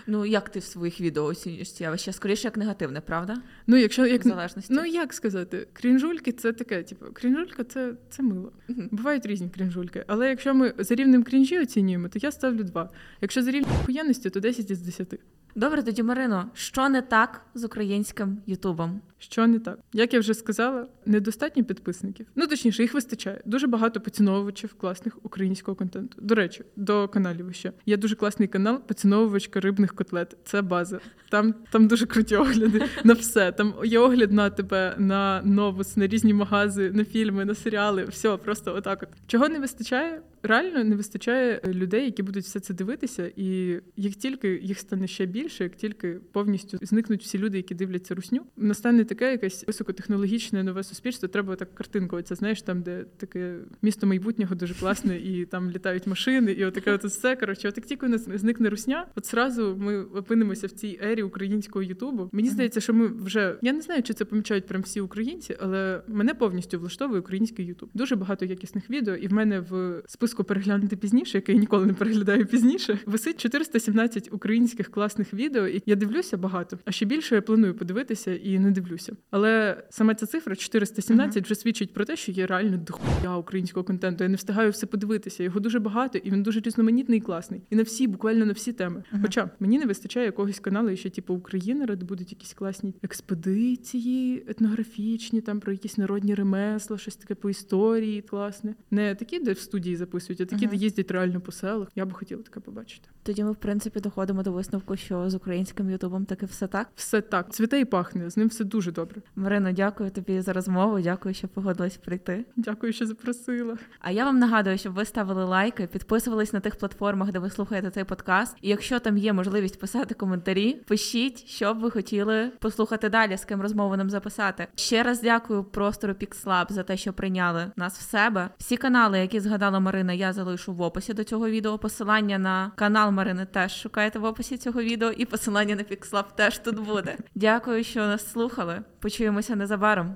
Ну 0.08 0.26
як 0.26 0.50
ти 0.50 0.60
в 0.60 0.64
своїх 0.64 1.02
відео 1.02 1.26
оцінюєш 1.26 1.72
ці 1.72 1.84
явище? 1.84 2.14
Скоріше 2.14 2.48
як 2.48 2.58
негативне, 2.58 3.02
правда? 3.02 3.38
Ну, 3.68 3.78
якщо 3.78 4.06
як 4.06 4.24
залежності. 4.24 4.74
Ну 4.74 4.86
як 4.86 5.14
сказати, 5.14 5.68
крінжульки 5.74 6.32
це 6.32 6.54
таке, 6.54 6.84
типу, 6.84 7.06
крінжулька 7.14 7.64
це 7.64 7.94
це 8.10 8.24
мило. 8.24 8.52
uh 8.70 8.88
Бувають 8.92 9.26
різні 9.26 9.50
крінжульки. 9.50 10.04
Але 10.08 10.30
якщо 10.30 10.54
ми 10.54 10.74
за 10.78 10.96
рівнем 10.96 11.24
крінжі 11.24 11.60
оцінюємо, 11.60 12.08
то 12.08 12.20
я 12.20 12.32
ставлю 12.32 12.64
два. 12.64 12.90
Якщо 13.22 13.42
за 13.42 13.52
рівнем 13.52 13.72
охуєнності, 13.82 14.30
то 14.30 14.40
10 14.40 14.72
із 14.72 14.82
10. 14.82 15.20
Добре, 15.58 15.84
тоді 15.84 16.04
Марино, 16.04 16.50
що 16.54 16.90
не 16.90 17.02
так 17.02 17.42
з 17.54 17.64
українським 17.64 18.38
Ютубом? 18.46 19.02
Що 19.20 19.48
не 19.48 19.60
так? 19.60 19.80
Як 19.94 20.14
я 20.14 20.20
вже 20.20 20.34
сказала, 20.34 20.88
недостатньо 21.06 21.64
підписників. 21.64 22.26
Ну 22.36 22.48
точніше, 22.48 22.82
їх 22.82 22.94
вистачає. 22.94 23.42
Дуже 23.46 23.68
багато 23.68 24.02
поціновувачів 24.02 24.74
класних 24.74 25.18
українського 25.24 25.76
контенту. 25.76 26.18
До 26.22 26.36
речі, 26.36 26.64
до 26.76 27.08
каналів 27.08 27.54
ще 27.54 27.72
є 27.86 27.98
дуже 27.98 28.16
класний 28.16 28.48
канал 28.48 28.82
Поціновувачка 28.88 29.60
рибних 29.60 29.96
котлет. 29.96 30.38
Це 30.44 30.62
база. 30.62 31.00
Там 31.30 31.56
там 31.72 31.88
дуже 31.88 32.06
круті 32.06 32.36
огляди 32.36 32.84
на 33.04 33.14
все. 33.14 33.52
Там 33.52 33.74
є 33.84 34.00
огляд 34.00 34.32
на 34.32 34.50
тебе, 34.50 34.96
на 34.98 35.42
новус, 35.46 35.98
на 35.98 36.08
різні 36.08 36.34
магази, 36.34 36.92
на 36.92 37.06
фільми, 37.06 37.46
на 37.46 37.56
серіали. 37.56 38.06
Все 38.06 38.38
просто 38.38 38.76
отак. 38.76 39.04
От 39.04 39.10
чого 39.28 39.50
не 39.50 39.60
вистачає? 39.60 40.22
Реально 40.44 40.84
не 40.84 40.96
вистачає 40.96 41.62
людей, 41.68 42.06
які 42.06 42.24
будуть 42.24 42.44
все 42.44 42.60
це 42.60 42.74
дивитися, 42.74 43.32
і 43.36 43.80
як 43.96 44.14
тільки 44.14 44.60
їх 44.64 44.80
стане 44.80 45.08
ще 45.08 45.26
більше, 45.26 45.47
як 45.64 45.76
тільки 45.76 46.20
повністю 46.32 46.78
зникнуть 46.82 47.24
всі 47.24 47.38
люди, 47.38 47.58
які 47.58 47.76
дивляться 47.76 48.16
русню, 48.16 48.42
настане 48.58 49.04
таке 49.04 49.32
якесь 49.32 49.68
високотехнологічне 49.68 50.64
нове 50.64 50.84
суспільство. 50.84 51.28
Треба 51.28 51.56
так 51.56 51.76
картинку. 51.76 52.16
Оця 52.16 52.36
знаєш, 52.36 52.62
там, 52.62 52.82
де 52.82 53.06
таке 53.18 53.56
місто 53.82 54.08
майбутнього 54.08 54.56
дуже 54.56 54.74
класне, 54.74 55.18
і 55.18 55.46
там 55.46 55.72
літають 55.72 56.08
машини, 56.08 56.52
і 56.52 56.66
отаке 56.66 56.92
от 56.92 57.04
все. 57.04 57.36
Коротше, 57.36 57.70
от 57.70 57.78
як 57.78 57.86
тільки 57.86 58.06
у 58.06 58.10
нас 58.10 58.30
зникне 58.36 58.70
русня, 58.70 59.08
от 59.16 59.28
зразу 59.28 59.78
ми 59.80 60.04
опинимося 60.04 60.68
в 60.68 60.72
цій 60.72 61.00
ері 61.04 61.24
українського 61.24 61.84
Ютубу. 61.84 62.30
Мені 62.32 62.50
здається, 62.50 62.82
що 62.82 62.94
ми 62.94 63.08
вже 63.08 63.56
я 63.62 63.74
не 63.74 63.82
знаю, 63.82 64.04
чи 64.04 64.14
це 64.14 64.26
помічають 64.26 64.68
прям 64.68 64.82
всі 64.82 65.02
українці, 65.02 65.58
але 65.60 66.02
мене 66.08 66.34
повністю 66.34 66.80
влаштовує 66.80 67.20
український 67.20 67.66
Ютуб. 67.66 67.90
Дуже 67.94 68.16
багато 68.16 68.46
якісних 68.46 68.90
відео, 68.90 69.16
і 69.16 69.28
в 69.28 69.34
мене 69.34 69.60
в 69.60 70.02
списку 70.08 70.44
переглянути 70.44 70.96
пізніше, 70.96 71.38
яке 71.38 71.54
я 71.54 71.60
ніколи 71.60 71.86
не 71.86 71.94
переглядаю 71.94 72.46
пізніше. 72.46 73.00
Висить 73.06 73.40
417 73.40 74.30
українських 74.32 74.92
класних 74.92 75.34
відео, 75.38 75.68
і 75.68 75.84
я 75.86 75.96
дивлюся 75.96 76.38
багато. 76.38 76.80
А 76.86 76.92
ще 76.92 77.06
більше 77.06 77.36
я 77.36 77.42
планую 77.42 77.74
подивитися 77.74 78.36
і 78.36 78.60
не 78.60 78.72
дивлюся. 78.72 79.14
Але 79.32 79.84
саме 79.90 80.16
ця 80.16 80.26
цифра 80.26 80.56
417 80.56 81.36
uh-huh. 81.36 81.46
вже 81.46 81.56
свідчить 81.56 81.94
про 81.94 82.06
те, 82.06 82.16
що 82.16 82.32
є 82.32 82.46
реально 82.48 82.78
дохуя 82.78 83.38
українського 83.38 83.84
контенту. 83.84 84.24
Я 84.24 84.30
не 84.30 84.36
встигаю 84.36 84.72
все 84.72 84.86
подивитися. 84.86 85.44
Його 85.44 85.60
дуже 85.60 85.80
багато, 85.80 86.18
і 86.18 86.32
він 86.32 86.44
дуже 86.44 86.60
різноманітний 86.60 87.18
і 87.18 87.22
класний. 87.22 87.62
І 87.70 87.76
на 87.76 87.84
всі, 87.84 88.08
буквально 88.08 88.46
на 88.46 88.54
всі 88.54 88.74
теми. 88.74 89.04
Uh-huh. 89.14 89.22
Хоча 89.22 89.50
мені 89.60 89.80
не 89.80 89.86
вистачає 89.86 90.26
якогось 90.26 90.60
каналу, 90.60 90.96
ще 90.96 91.10
типу 91.10 91.34
Українера, 91.34 91.96
де 91.96 92.06
будуть 92.06 92.32
якісь 92.32 92.54
класні 92.54 92.94
експедиції 93.04 94.44
етнографічні, 94.48 95.42
там 95.42 95.60
про 95.60 95.72
якісь 95.72 95.98
народні 95.98 96.36
ремесла, 96.36 96.98
щось 96.98 97.16
таке 97.16 97.36
по 97.36 97.50
історії 97.50 98.22
класне. 98.22 98.76
Не 98.92 99.16
такі, 99.16 99.40
де 99.40 99.52
в 99.52 99.60
студії 99.60 99.96
записують, 99.96 100.42
а 100.42 100.46
такі, 100.46 100.66
uh-huh. 100.66 100.70
де 100.70 100.76
їздять 100.76 101.12
реально 101.12 101.42
по 101.42 101.52
селах. 101.52 101.88
Я 101.96 102.06
би 102.06 102.12
хотіла 102.12 102.44
таке 102.44 102.60
побачити. 102.60 103.10
Тоді 103.24 103.44
ми, 103.44 103.52
в 103.52 103.56
принципі, 103.56 104.00
доходимо 104.00 104.44
до 104.44 104.52
висновку, 104.52 104.96
що 104.96 105.17
з 105.26 105.36
українським 105.36 105.90
ютубом 105.90 106.26
таки 106.26 106.46
все 106.46 106.68
так. 106.68 106.88
Все 106.96 107.22
так. 107.22 107.54
Цвіте 107.54 107.80
і 107.80 107.86
пахне. 107.86 108.30
З 108.30 108.38
ним 108.38 108.48
все 108.48 108.64
дуже 108.64 108.92
добре. 108.92 109.22
Марино, 109.36 109.72
дякую 109.72 110.12
тобі 110.12 110.42
за 110.42 110.54
розмову. 110.54 111.00
Дякую, 111.00 111.36
що 111.36 111.48
погодилась 111.48 111.98
прийти. 111.98 112.46
Дякую, 112.56 112.94
що 112.94 113.06
запросила. 113.06 113.78
А 114.00 114.12
я 114.12 114.26
вам 114.26 114.40
нагадую, 114.40 114.78
щоб 114.78 114.94
ви 114.94 115.06
ставили 115.06 115.46
лайки, 115.46 115.88
підписувались 115.88 116.54
на 116.54 116.60
тих 116.60 116.76
платформах, 116.76 117.32
де 117.32 117.40
ви 117.40 117.50
слухаєте 117.50 117.90
цей 117.90 118.04
подкаст. 118.04 118.58
І 118.62 118.70
якщо 118.70 119.00
там 119.00 119.18
є 119.18 119.34
можливість 119.34 119.80
писати 119.80 120.14
коментарі, 120.14 120.74
пишіть, 120.88 121.48
що 121.48 121.74
б 121.74 121.80
ви 121.80 121.92
хотіли 121.92 122.52
послухати 122.60 123.10
далі, 123.10 123.38
з 123.38 123.46
ким 123.46 123.62
розмову 123.62 123.98
нам 123.98 124.10
записати. 124.10 124.68
Ще 124.76 125.04
раз 125.04 125.22
дякую 125.22 125.64
простору 125.64 126.14
PixLab 126.14 126.72
за 126.72 126.84
те, 126.84 126.98
що 126.98 127.14
прийняли 127.14 127.72
нас 127.76 127.98
в 128.00 128.02
себе. 128.02 128.50
Всі 128.58 128.78
канали, 128.78 129.20
які 129.20 129.40
згадала 129.40 129.80
Марина, 129.80 130.14
я 130.14 130.34
залишу 130.34 130.74
в 130.74 130.82
описі 130.82 131.14
до 131.14 131.24
цього 131.24 131.50
відео. 131.50 131.78
Посилання 131.78 132.38
на 132.38 132.72
канал 132.76 133.12
Марини 133.12 133.46
теж 133.46 133.82
шукайте 133.82 134.20
в 134.20 134.24
описі 134.24 134.58
цього 134.58 134.82
відео, 134.82 135.07
і 135.12 135.26
посилання 135.26 135.76
на 135.76 135.84
PixLab 135.84 136.26
теж 136.36 136.58
тут 136.58 136.80
буде. 136.80 137.18
Дякую, 137.36 137.84
що 137.84 138.00
нас 138.00 138.32
слухали. 138.32 138.82
Почуємося 139.00 139.56
незабаром. 139.56 140.16